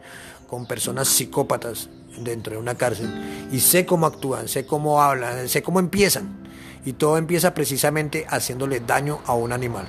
con 0.47 0.67
personas 0.67 1.07
psicópatas 1.07 1.89
dentro 2.17 2.53
de 2.53 2.59
una 2.59 2.75
cárcel 2.75 3.47
y 3.51 3.59
sé 3.59 3.85
cómo 3.85 4.05
actúan, 4.05 4.47
sé 4.47 4.65
cómo 4.65 5.01
hablan, 5.01 5.47
sé 5.47 5.61
cómo 5.61 5.79
empiezan. 5.79 6.43
Y 6.85 6.93
todo 6.93 7.17
empieza 7.17 7.53
precisamente 7.53 8.25
haciéndole 8.27 8.81
daño 8.81 9.21
a 9.25 9.33
un 9.35 9.53
animal. 9.53 9.87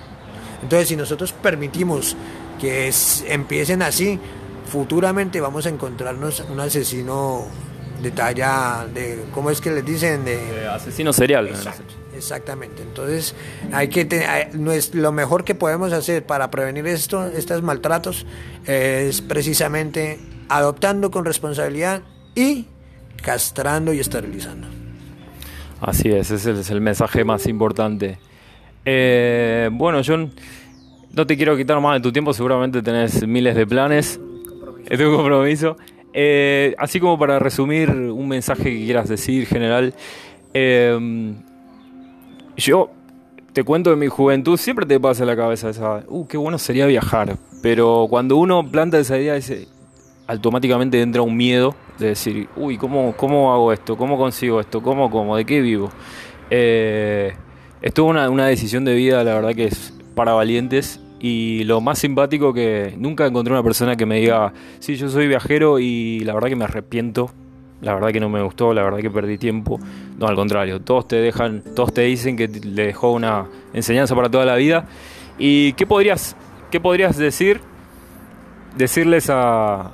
Entonces, 0.62 0.88
si 0.88 0.96
nosotros 0.96 1.32
permitimos 1.32 2.16
que 2.60 2.92
empiecen 3.26 3.82
así, 3.82 4.20
futuramente 4.66 5.40
vamos 5.40 5.66
a 5.66 5.68
encontrarnos 5.68 6.40
un 6.50 6.60
asesino 6.60 7.46
de 8.02 8.10
talla 8.10 8.86
de 8.92 9.24
cómo 9.32 9.50
es 9.50 9.60
que 9.60 9.70
les 9.70 9.84
dicen 9.84 10.24
de, 10.24 10.66
asesino 10.68 11.12
serial 11.12 11.50
exactamente 12.16 12.82
entonces 12.82 13.34
hay 13.72 13.88
que 13.88 14.04
no 14.52 14.72
es 14.72 14.94
lo 14.94 15.12
mejor 15.12 15.44
que 15.44 15.54
podemos 15.54 15.92
hacer 15.92 16.26
para 16.26 16.50
prevenir 16.50 16.86
esto 16.86 17.26
estos 17.26 17.62
maltratos 17.62 18.26
es 18.66 19.22
precisamente 19.22 20.18
adoptando 20.48 21.10
con 21.10 21.24
responsabilidad 21.24 22.02
y 22.34 22.66
castrando 23.22 23.92
y 23.92 24.00
esterilizando. 24.00 24.68
Así 25.80 26.10
es, 26.10 26.30
ese 26.30 26.52
es 26.52 26.70
el 26.70 26.80
mensaje 26.80 27.24
más 27.24 27.46
importante. 27.46 28.18
Eh, 28.84 29.68
bueno, 29.72 30.00
John, 30.04 30.30
no 31.12 31.26
te 31.26 31.36
quiero 31.36 31.56
quitar 31.56 31.80
más 31.80 31.94
de 31.94 32.00
tu 32.00 32.12
tiempo, 32.12 32.32
seguramente 32.32 32.82
tenés 32.82 33.26
miles 33.26 33.54
de 33.54 33.66
planes. 33.66 34.20
Es 34.88 34.98
tu 34.98 35.16
compromiso. 35.16 35.76
Eh, 36.12 36.74
así 36.78 37.00
como 37.00 37.18
para 37.18 37.38
resumir 37.38 37.90
un 37.90 38.28
mensaje 38.28 38.64
que 38.64 38.84
quieras 38.84 39.08
decir 39.08 39.46
general, 39.46 39.94
eh, 40.52 41.34
yo 42.56 42.90
te 43.52 43.62
cuento 43.62 43.90
de 43.90 43.96
mi 43.96 44.08
juventud, 44.08 44.56
siempre 44.56 44.84
te 44.84 44.98
pasa 44.98 45.22
en 45.22 45.28
la 45.28 45.36
cabeza 45.36 45.70
esa, 45.70 46.04
uh, 46.08 46.26
qué 46.26 46.36
bueno 46.36 46.58
sería 46.58 46.86
viajar, 46.86 47.36
pero 47.62 48.06
cuando 48.10 48.36
uno 48.36 48.68
planta 48.68 48.98
esa 48.98 49.16
idea, 49.16 49.34
dice, 49.34 49.68
automáticamente 50.26 51.00
entra 51.00 51.22
un 51.22 51.36
miedo 51.36 51.74
de 51.98 52.08
decir, 52.08 52.48
uy, 52.56 52.76
¿cómo, 52.78 53.14
cómo 53.16 53.52
hago 53.52 53.72
esto? 53.72 53.96
¿Cómo 53.96 54.16
consigo 54.16 54.60
esto? 54.60 54.82
¿Cómo 54.82 55.10
como? 55.10 55.36
¿De 55.36 55.44
qué 55.44 55.60
vivo? 55.60 55.90
Eh, 56.50 57.34
es 57.82 57.98
una, 57.98 58.30
una 58.30 58.46
decisión 58.46 58.84
de 58.84 58.94
vida, 58.94 59.22
la 59.24 59.34
verdad 59.34 59.54
que 59.54 59.66
es 59.66 59.92
para 60.14 60.32
valientes. 60.32 61.00
Y 61.20 61.64
lo 61.64 61.80
más 61.80 61.98
simpático 61.98 62.52
que 62.52 62.94
nunca 62.98 63.26
encontré 63.26 63.52
una 63.52 63.62
persona 63.62 63.96
que 63.96 64.04
me 64.04 64.20
diga, 64.20 64.52
sí, 64.78 64.96
yo 64.96 65.08
soy 65.08 65.26
viajero 65.26 65.78
y 65.78 66.20
la 66.20 66.34
verdad 66.34 66.48
que 66.48 66.56
me 66.56 66.64
arrepiento, 66.64 67.30
la 67.80 67.94
verdad 67.94 68.08
que 68.10 68.20
no 68.20 68.28
me 68.28 68.42
gustó, 68.42 68.74
la 68.74 68.82
verdad 68.82 68.98
que 68.98 69.10
perdí 69.10 69.38
tiempo. 69.38 69.78
No, 70.18 70.26
al 70.26 70.36
contrario, 70.36 70.80
todos 70.80 71.08
te 71.08 71.16
dejan, 71.16 71.62
todos 71.74 71.94
te 71.94 72.02
dicen 72.02 72.36
que 72.36 72.48
le 72.48 72.86
dejó 72.86 73.12
una 73.12 73.46
enseñanza 73.72 74.14
para 74.14 74.30
toda 74.30 74.44
la 74.44 74.56
vida. 74.56 74.86
¿Y 75.38 75.72
qué 75.74 75.86
podrías, 75.86 76.36
qué 76.70 76.78
podrías 76.78 77.16
decir, 77.16 77.60
decirles 78.76 79.30
a, 79.30 79.92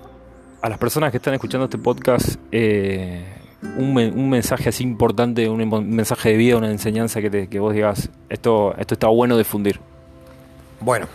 a 0.62 0.68
las 0.68 0.78
personas 0.78 1.10
que 1.10 1.16
están 1.16 1.34
escuchando 1.34 1.64
este 1.64 1.78
podcast 1.78 2.36
eh, 2.52 3.24
un, 3.62 4.30
mensaje 4.30 4.68
así 4.68 4.82
importante, 4.82 5.48
un, 5.48 5.68
mensaje 5.94 6.30
de 6.30 6.36
vida, 6.36 6.56
una 6.56 6.70
enseñanza 6.70 7.20
que, 7.20 7.48
que 7.48 7.58
vos 7.58 7.74
digas, 7.74 8.10
esto, 8.28 8.74
esto 8.76 8.94
está 8.94 9.08
bueno 9.08 9.36
difundir? 9.36 9.80
Bueno, 10.80 11.06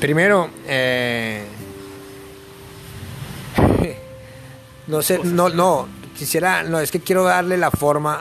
primero, 0.00 0.50
eh, 0.66 1.44
no 4.86 5.02
sé, 5.02 5.18
no, 5.24 5.48
no, 5.48 5.88
quisiera, 6.16 6.62
no, 6.62 6.78
es 6.80 6.90
que 6.90 7.00
quiero 7.00 7.24
darle 7.24 7.56
la 7.56 7.70
forma 7.70 8.14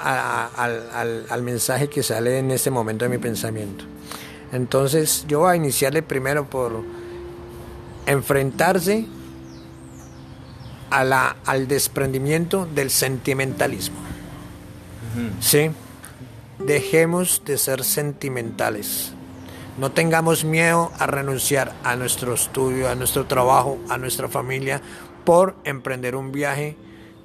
al, 0.56 1.26
al 1.30 1.42
mensaje 1.44 1.90
que 1.90 2.04
sale 2.04 2.40
en 2.40 2.52
este 2.52 2.72
momento 2.72 3.06
de 3.06 3.10
mi 3.10 3.18
pensamiento. 3.18 3.86
Entonces, 4.52 5.26
yo 5.28 5.40
voy 5.40 5.54
a 5.54 5.56
iniciarle 5.58 6.02
primero 6.02 6.50
por 6.50 6.84
enfrentarse 8.06 9.08
la, 11.04 11.36
al 11.46 11.68
desprendimiento 11.68 12.66
del 12.66 12.90
sentimentalismo. 12.90 13.98
¿Sí? 15.40 15.72
Dejemos 16.60 17.42
de 17.46 17.58
ser 17.58 17.84
sentimentales. 17.84 19.14
No 19.78 19.92
tengamos 19.92 20.46
miedo 20.46 20.92
a 21.00 21.08
renunciar 21.08 21.74
a 21.84 21.96
nuestro 21.96 22.34
estudio, 22.34 22.90
a 22.90 22.96
nuestro 22.96 23.26
trabajo, 23.26 23.78
a 23.90 23.98
nuestra 23.98 24.30
familia, 24.30 24.82
por 25.26 25.56
emprender 25.64 26.16
un 26.16 26.32
viaje 26.32 26.78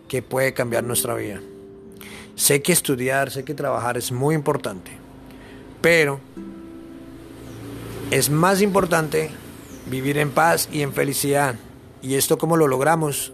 que 0.08 0.22
puede 0.22 0.52
cambiar 0.52 0.82
nuestra 0.84 1.14
vida. 1.14 1.40
Sé 2.34 2.62
que 2.62 2.72
estudiar, 2.72 3.30
sé 3.30 3.44
que 3.44 3.54
trabajar 3.54 3.96
es 3.96 4.10
muy 4.10 4.34
importante, 4.34 4.90
pero 5.80 6.20
es 8.10 8.30
más 8.30 8.62
importante 8.62 9.30
vivir 9.86 10.18
en 10.18 10.30
paz 10.30 10.68
y 10.72 10.82
en 10.82 10.92
felicidad. 10.92 11.54
¿Y 12.02 12.14
esto 12.14 12.38
cómo 12.38 12.56
lo 12.56 12.66
logramos? 12.66 13.32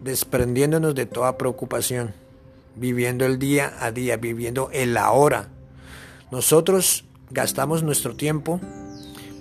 Desprendiéndonos 0.00 0.94
de 0.94 1.06
toda 1.06 1.38
preocupación, 1.38 2.14
viviendo 2.74 3.24
el 3.24 3.38
día 3.38 3.72
a 3.80 3.90
día, 3.90 4.16
viviendo 4.16 4.70
el 4.72 4.96
ahora. 4.96 5.48
Nosotros 6.30 7.04
gastamos 7.30 7.82
nuestro 7.82 8.16
tiempo 8.16 8.60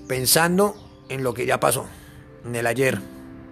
pensando 0.08 0.76
en 1.10 1.24
lo 1.24 1.34
que 1.34 1.46
ya 1.46 1.60
pasó, 1.60 1.86
en 2.46 2.56
el 2.56 2.68
ayer. 2.68 3.00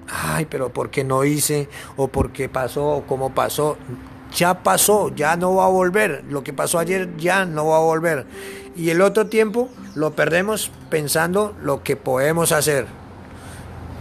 Ay, 0.08 0.46
pero 0.46 0.72
¿por 0.74 0.90
qué 0.90 1.04
no 1.04 1.24
hice? 1.24 1.70
¿O 1.96 2.08
por 2.08 2.32
qué 2.32 2.50
pasó? 2.50 2.88
¿O 2.88 3.08
cómo 3.08 3.34
pasó? 3.34 3.78
Ya 4.36 4.64
pasó, 4.64 5.14
ya 5.16 5.36
no 5.36 5.56
va 5.56 5.66
a 5.66 5.70
volver. 5.70 6.24
Lo 6.30 6.44
que 6.44 6.54
pasó 6.54 6.80
ayer 6.80 7.16
ya 7.18 7.46
no 7.46 7.68
va 7.68 7.78
a 7.78 7.82
volver. 7.82 8.26
Y 8.76 8.90
el 8.90 9.02
otro 9.02 9.28
tiempo 9.28 9.70
lo 9.96 10.16
perdemos 10.16 10.72
pensando 10.90 11.56
lo 11.62 11.84
que 11.84 11.96
podemos 11.96 12.52
hacer, 12.52 12.88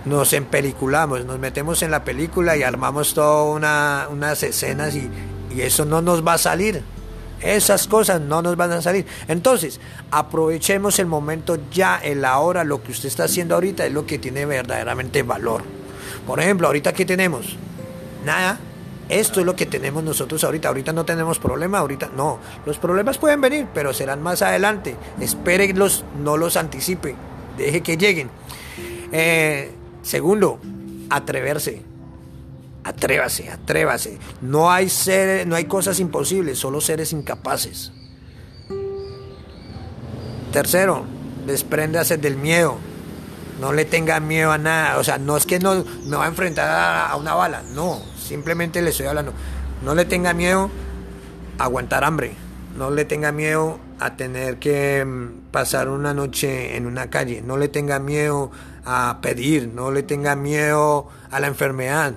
nos 0.04 0.32
empeliculamos, 0.32 1.24
nos 1.24 1.38
metemos 1.38 1.82
en 1.82 1.90
la 1.90 2.04
película 2.04 2.56
y 2.56 2.62
armamos 2.62 3.14
todas 3.14 3.54
una, 3.54 4.08
unas 4.10 4.42
escenas 4.42 4.94
y, 4.94 5.08
y 5.54 5.60
eso 5.60 5.84
no 5.84 6.02
nos 6.02 6.26
va 6.26 6.34
a 6.34 6.38
salir. 6.38 6.82
Esas 7.40 7.88
cosas 7.88 8.20
no 8.20 8.40
nos 8.40 8.56
van 8.56 8.70
a 8.70 8.80
salir. 8.80 9.04
Entonces, 9.26 9.80
aprovechemos 10.12 10.98
el 11.00 11.06
momento 11.06 11.58
ya, 11.72 11.98
el 11.98 12.24
ahora, 12.24 12.62
lo 12.62 12.82
que 12.82 12.92
usted 12.92 13.08
está 13.08 13.24
haciendo 13.24 13.56
ahorita 13.56 13.84
es 13.84 13.92
lo 13.92 14.06
que 14.06 14.18
tiene 14.18 14.46
verdaderamente 14.46 15.22
valor. 15.24 15.62
Por 16.26 16.38
ejemplo, 16.38 16.68
ahorita 16.68 16.92
¿qué 16.92 17.04
tenemos? 17.04 17.56
Nada. 18.24 18.58
Esto 19.08 19.40
es 19.40 19.46
lo 19.46 19.56
que 19.56 19.66
tenemos 19.66 20.04
nosotros 20.04 20.42
ahorita. 20.44 20.68
Ahorita 20.68 20.92
no 20.92 21.04
tenemos 21.04 21.38
problema, 21.40 21.78
ahorita 21.78 22.10
no. 22.16 22.38
Los 22.64 22.78
problemas 22.78 23.18
pueden 23.18 23.40
venir, 23.40 23.66
pero 23.74 23.92
serán 23.92 24.22
más 24.22 24.40
adelante. 24.42 24.96
Espérenlos, 25.20 26.04
no 26.22 26.36
los 26.36 26.56
anticipe. 26.56 27.16
Deje 27.58 27.82
que 27.82 27.96
lleguen. 27.96 28.30
Eh, 29.10 29.74
Segundo, 30.02 30.58
atreverse. 31.10 31.82
Atrévase, 32.84 33.48
atrévase. 33.48 34.18
No 34.40 34.70
hay, 34.72 34.88
ser, 34.88 35.46
no 35.46 35.54
hay 35.54 35.66
cosas 35.66 36.00
imposibles, 36.00 36.58
solo 36.58 36.80
seres 36.80 37.12
incapaces. 37.12 37.92
Tercero, 40.52 41.04
despréndase 41.46 42.16
del 42.16 42.36
miedo. 42.36 42.76
No 43.60 43.72
le 43.72 43.84
tenga 43.84 44.18
miedo 44.18 44.50
a 44.50 44.58
nada. 44.58 44.98
O 44.98 45.04
sea, 45.04 45.18
no 45.18 45.36
es 45.36 45.46
que 45.46 45.60
no 45.60 45.84
me 46.06 46.16
va 46.16 46.24
a 46.24 46.28
enfrentar 46.28 47.10
a, 47.10 47.14
una 47.16 47.34
bala. 47.34 47.62
No, 47.72 48.02
simplemente 48.18 48.82
le 48.82 48.90
estoy 48.90 49.06
hablando. 49.06 49.32
No 49.82 49.94
le 49.94 50.04
tenga 50.04 50.34
miedo 50.34 50.68
a 51.58 51.64
aguantar 51.64 52.02
hambre. 52.02 52.34
No 52.76 52.90
le 52.90 53.04
tenga 53.04 53.30
miedo 53.30 53.78
a 54.04 54.16
tener 54.16 54.58
que 54.58 55.04
mm, 55.04 55.50
pasar 55.50 55.88
una 55.88 56.12
noche 56.14 56.76
en 56.76 56.86
una 56.86 57.10
calle. 57.10 57.42
No 57.42 57.56
le 57.56 57.68
tenga 57.68 57.98
miedo 57.98 58.50
a 58.84 59.20
pedir, 59.22 59.68
no 59.68 59.90
le 59.90 60.02
tenga 60.02 60.34
miedo 60.34 61.08
a 61.30 61.40
la 61.40 61.46
enfermedad. 61.46 62.14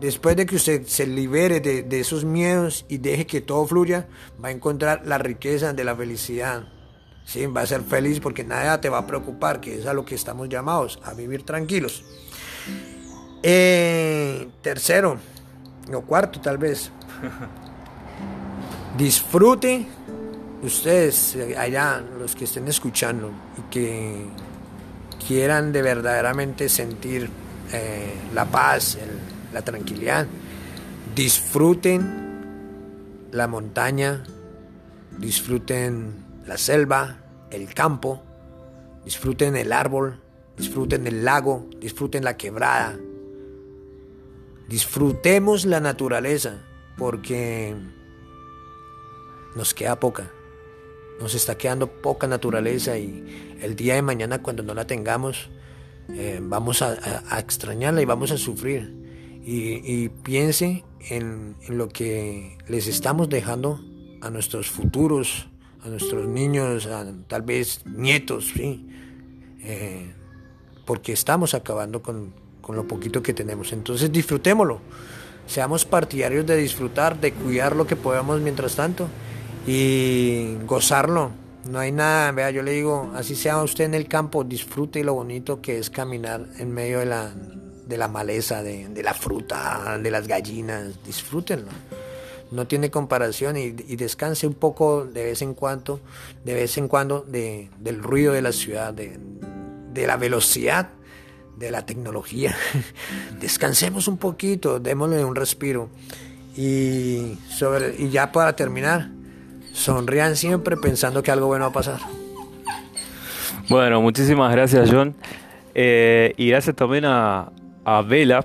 Después 0.00 0.34
de 0.34 0.46
que 0.46 0.56
usted 0.56 0.86
se 0.86 1.06
libere 1.06 1.60
de, 1.60 2.00
esos 2.00 2.24
miedos 2.24 2.86
y 2.88 2.98
deje 2.98 3.26
que 3.26 3.42
todo 3.42 3.66
fluya, 3.66 4.08
va 4.42 4.48
a 4.48 4.50
encontrar 4.50 5.02
la 5.04 5.18
riqueza 5.18 5.74
de 5.74 5.84
la 5.84 5.94
felicidad. 5.94 6.64
Sí, 7.24 7.46
va 7.46 7.60
a 7.60 7.66
ser 7.66 7.82
feliz 7.82 8.18
porque 8.18 8.42
nada 8.42 8.80
te 8.80 8.88
va 8.88 8.98
a 8.98 9.06
preocupar, 9.06 9.60
que 9.60 9.78
es 9.78 9.86
a 9.86 9.92
lo 9.92 10.04
que 10.04 10.14
estamos 10.14 10.48
llamados, 10.48 10.98
a 11.04 11.12
vivir 11.12 11.44
tranquilos. 11.44 12.02
Eh, 13.42 14.48
tercero, 14.62 15.18
o 15.92 16.00
cuarto 16.00 16.40
tal 16.40 16.56
vez, 16.56 16.90
disfrute 18.96 19.86
ustedes 20.62 21.36
allá, 21.56 22.02
los 22.18 22.36
que 22.36 22.44
estén 22.44 22.68
escuchando 22.68 23.30
y 23.58 23.70
que 23.70 24.26
quieran 25.26 25.72
de 25.72 25.82
verdaderamente 25.82 26.68
sentir 26.68 27.30
eh, 27.72 28.14
la 28.34 28.44
paz, 28.46 28.98
la 29.52 29.62
tranquilidad, 29.62 30.26
disfruten 31.14 32.28
la 33.32 33.46
montaña, 33.46 34.24
disfruten 35.18 36.24
la 36.46 36.58
selva, 36.58 37.18
el 37.50 37.72
campo, 37.74 38.22
disfruten 39.04 39.56
el 39.56 39.72
árbol, 39.72 40.20
disfruten 40.56 41.06
el 41.06 41.24
lago, 41.24 41.66
disfruten 41.80 42.24
la 42.24 42.36
quebrada. 42.36 42.98
Disfrutemos 44.68 45.64
la 45.64 45.80
naturaleza 45.80 46.62
porque 46.96 47.74
nos 49.56 49.74
queda 49.74 49.98
poca. 49.98 50.30
Nos 51.20 51.34
está 51.34 51.56
quedando 51.56 51.86
poca 51.86 52.26
naturaleza 52.26 52.98
y 52.98 53.58
el 53.60 53.76
día 53.76 53.94
de 53.94 54.02
mañana 54.02 54.42
cuando 54.42 54.62
no 54.62 54.74
la 54.74 54.86
tengamos 54.86 55.50
eh, 56.14 56.40
vamos 56.42 56.82
a, 56.82 57.38
extrañarla 57.38 58.02
y 58.02 58.04
vamos 58.04 58.30
a 58.30 58.38
sufrir. 58.38 58.98
Y, 59.42 60.08
piense 60.08 60.84
en, 61.08 61.56
lo 61.68 61.88
que 61.88 62.58
les 62.68 62.86
estamos 62.86 63.28
dejando 63.28 63.80
a 64.20 64.30
nuestros 64.30 64.68
futuros, 64.68 65.48
a 65.82 65.88
nuestros 65.88 66.28
niños, 66.28 66.88
tal 67.26 67.42
vez 67.42 67.80
nietos, 67.86 68.52
¿sí? 68.54 68.86
Eh, 69.62 70.12
porque 70.84 71.12
estamos 71.12 71.54
acabando 71.54 72.02
con, 72.02 72.34
con 72.60 72.76
lo 72.76 72.86
poquito 72.86 73.22
que 73.22 73.32
tenemos. 73.34 73.72
Entonces 73.72 74.12
disfrutémoslo, 74.12 74.80
seamos 75.46 75.84
partidarios 75.84 76.46
de 76.46 76.56
disfrutar, 76.56 77.20
de 77.20 77.32
cuidar 77.32 77.74
lo 77.74 77.86
que 77.86 77.96
podamos 77.96 78.40
mientras 78.40 78.76
tanto 78.76 79.08
y 79.66 80.56
gozarlo. 80.66 81.32
No 81.64 81.78
hay 81.78 81.92
nada, 81.92 82.32
vea, 82.32 82.50
yo 82.50 82.62
le 82.62 82.72
digo, 82.72 83.12
así 83.14 83.36
sea 83.36 83.62
usted 83.62 83.84
en 83.84 83.94
el 83.94 84.08
campo, 84.08 84.44
disfrute 84.44 85.04
lo 85.04 85.14
bonito 85.14 85.60
que 85.60 85.78
es 85.78 85.90
caminar 85.90 86.46
en 86.58 86.72
medio 86.72 87.00
de 87.00 87.06
la, 87.06 87.34
de 87.86 87.98
la 87.98 88.08
maleza, 88.08 88.62
de, 88.62 89.02
la 89.02 89.12
fruta, 89.12 89.98
de 89.98 90.10
las 90.10 90.26
gallinas, 90.26 91.04
disfrútenlo. 91.04 91.70
No 92.50 92.66
tiene 92.66 92.90
comparación 92.90 93.56
y, 93.56 93.70
descanse 93.70 94.46
un 94.46 94.54
poco 94.54 95.04
de 95.04 95.24
vez 95.24 95.42
en 95.42 95.54
cuando, 95.54 96.00
de 96.44 96.54
vez 96.54 96.78
en 96.78 96.88
cuando 96.88 97.20
de, 97.20 97.68
del 97.78 98.02
ruido 98.02 98.32
de 98.32 98.42
la 98.42 98.52
ciudad, 98.52 98.94
de, 98.94 99.18
la 100.06 100.16
velocidad 100.16 100.90
de 101.58 101.70
la 101.70 101.84
tecnología. 101.84 102.56
Descansemos 103.40 104.08
un 104.08 104.16
poquito, 104.16 104.80
démosle 104.80 105.24
un 105.24 105.36
respiro. 105.36 105.90
Y 106.56 107.38
ya 108.10 108.32
para 108.32 108.56
terminar, 108.56 109.10
sonrían 109.80 110.36
siempre 110.36 110.76
pensando 110.76 111.22
que 111.22 111.30
algo 111.30 111.46
bueno 111.46 111.64
va 111.64 111.70
a 111.70 111.72
pasar. 111.72 112.00
Bueno, 113.68 114.00
muchísimas 114.00 114.52
gracias 114.52 114.90
John. 114.90 115.14
Eh, 115.74 116.34
y 116.36 116.48
gracias 116.48 116.76
también 116.76 117.04
a, 117.06 117.50
a 117.84 118.02
Vela, 118.02 118.44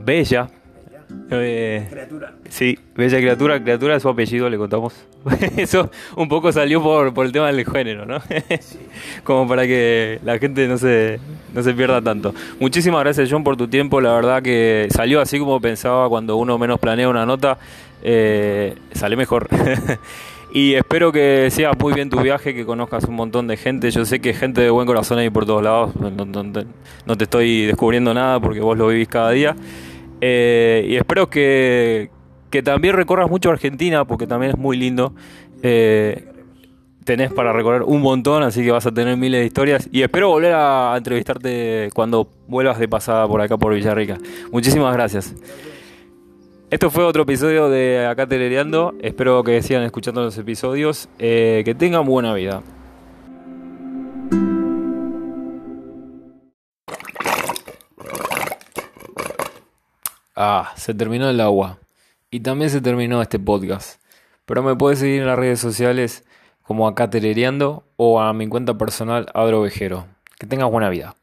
Bella, 0.00 0.48
eh, 1.30 1.86
criatura. 1.90 2.34
Sí, 2.48 2.78
bella 2.94 3.18
criatura, 3.18 3.62
criatura 3.62 3.96
es 3.96 4.02
su 4.02 4.08
apellido, 4.08 4.48
le 4.48 4.58
contamos. 4.58 4.94
Eso 5.56 5.90
un 6.16 6.28
poco 6.28 6.52
salió 6.52 6.82
por, 6.82 7.12
por 7.14 7.26
el 7.26 7.32
tema 7.32 7.50
del 7.50 7.64
género, 7.64 8.06
¿no? 8.06 8.18
Como 9.24 9.48
para 9.48 9.66
que 9.66 10.20
la 10.24 10.38
gente 10.38 10.66
no 10.68 10.78
se, 10.78 11.20
no 11.54 11.62
se 11.62 11.74
pierda 11.74 12.00
tanto. 12.02 12.34
Muchísimas 12.60 13.00
gracias, 13.02 13.28
John, 13.30 13.44
por 13.44 13.56
tu 13.56 13.68
tiempo. 13.68 14.00
La 14.00 14.12
verdad 14.12 14.42
que 14.42 14.88
salió 14.90 15.20
así 15.20 15.38
como 15.38 15.60
pensaba 15.60 16.08
cuando 16.08 16.36
uno 16.36 16.58
menos 16.58 16.78
planea 16.78 17.08
una 17.08 17.26
nota. 17.26 17.58
Eh, 18.02 18.76
sale 18.92 19.16
mejor. 19.16 19.48
y 20.52 20.74
espero 20.74 21.12
que 21.12 21.48
sea 21.50 21.72
muy 21.78 21.92
bien 21.92 22.10
tu 22.10 22.20
viaje, 22.20 22.54
que 22.54 22.64
conozcas 22.64 23.04
un 23.04 23.14
montón 23.14 23.46
de 23.46 23.56
gente. 23.56 23.90
Yo 23.90 24.04
sé 24.04 24.20
que 24.20 24.32
gente 24.34 24.60
de 24.60 24.70
buen 24.70 24.86
corazón 24.86 25.18
hay 25.18 25.30
por 25.30 25.46
todos 25.46 25.62
lados. 25.62 25.92
no 25.96 27.16
te 27.16 27.24
estoy 27.24 27.66
descubriendo 27.66 28.14
nada 28.14 28.40
porque 28.40 28.60
vos 28.60 28.76
lo 28.76 28.88
vivís 28.88 29.08
cada 29.08 29.30
día. 29.30 29.56
Eh, 30.20 30.86
y 30.88 30.96
espero 30.96 31.28
que, 31.28 32.10
también 32.64 32.96
recorras 32.96 33.28
mucho 33.28 33.50
Argentina, 33.50 34.06
porque 34.06 34.26
también 34.26 34.52
es 34.52 34.58
muy 34.58 34.76
lindo. 34.76 35.12
Eh, 35.62 36.32
tenés 37.04 37.32
para 37.32 37.52
recorrer 37.52 37.82
un 37.82 38.00
montón, 38.00 38.42
así 38.42 38.64
que 38.64 38.70
vas 38.70 38.86
a 38.86 38.92
tener 38.92 39.16
miles 39.16 39.40
de 39.40 39.46
historias. 39.46 39.88
Y 39.92 40.02
espero 40.02 40.30
volver 40.30 40.54
a 40.54 40.94
entrevistarte 40.96 41.90
cuando 41.94 42.28
vuelvas 42.48 42.78
de 42.78 42.88
pasada 42.88 43.28
por 43.28 43.40
acá 43.40 43.56
por 43.58 43.74
Villarrica. 43.74 44.18
Muchísimas 44.50 44.92
gracias. 44.94 45.34
Esto 46.76 46.90
fue 46.90 47.04
otro 47.04 47.22
episodio 47.22 47.70
de 47.70 48.06
Acá 48.06 48.26
Telereando. 48.26 48.94
Espero 49.00 49.42
que 49.42 49.62
sigan 49.62 49.84
escuchando 49.84 50.20
los 50.20 50.36
episodios. 50.36 51.08
Eh, 51.18 51.62
que 51.64 51.74
tengan 51.74 52.04
buena 52.04 52.34
vida. 52.34 52.62
Ah, 60.34 60.74
se 60.76 60.92
terminó 60.92 61.30
el 61.30 61.40
agua. 61.40 61.78
Y 62.30 62.40
también 62.40 62.68
se 62.68 62.82
terminó 62.82 63.22
este 63.22 63.38
podcast. 63.38 63.98
Pero 64.44 64.62
me 64.62 64.76
puedes 64.76 64.98
seguir 64.98 65.22
en 65.22 65.28
las 65.28 65.38
redes 65.38 65.58
sociales 65.58 66.26
como 66.60 66.86
acá 66.88 67.08
telereando 67.08 67.84
o 67.96 68.20
a 68.20 68.34
mi 68.34 68.48
cuenta 68.48 68.76
personal 68.76 69.28
Adro 69.32 69.62
Vejero. 69.62 70.08
Que 70.38 70.46
tengas 70.46 70.70
buena 70.70 70.90
vida. 70.90 71.14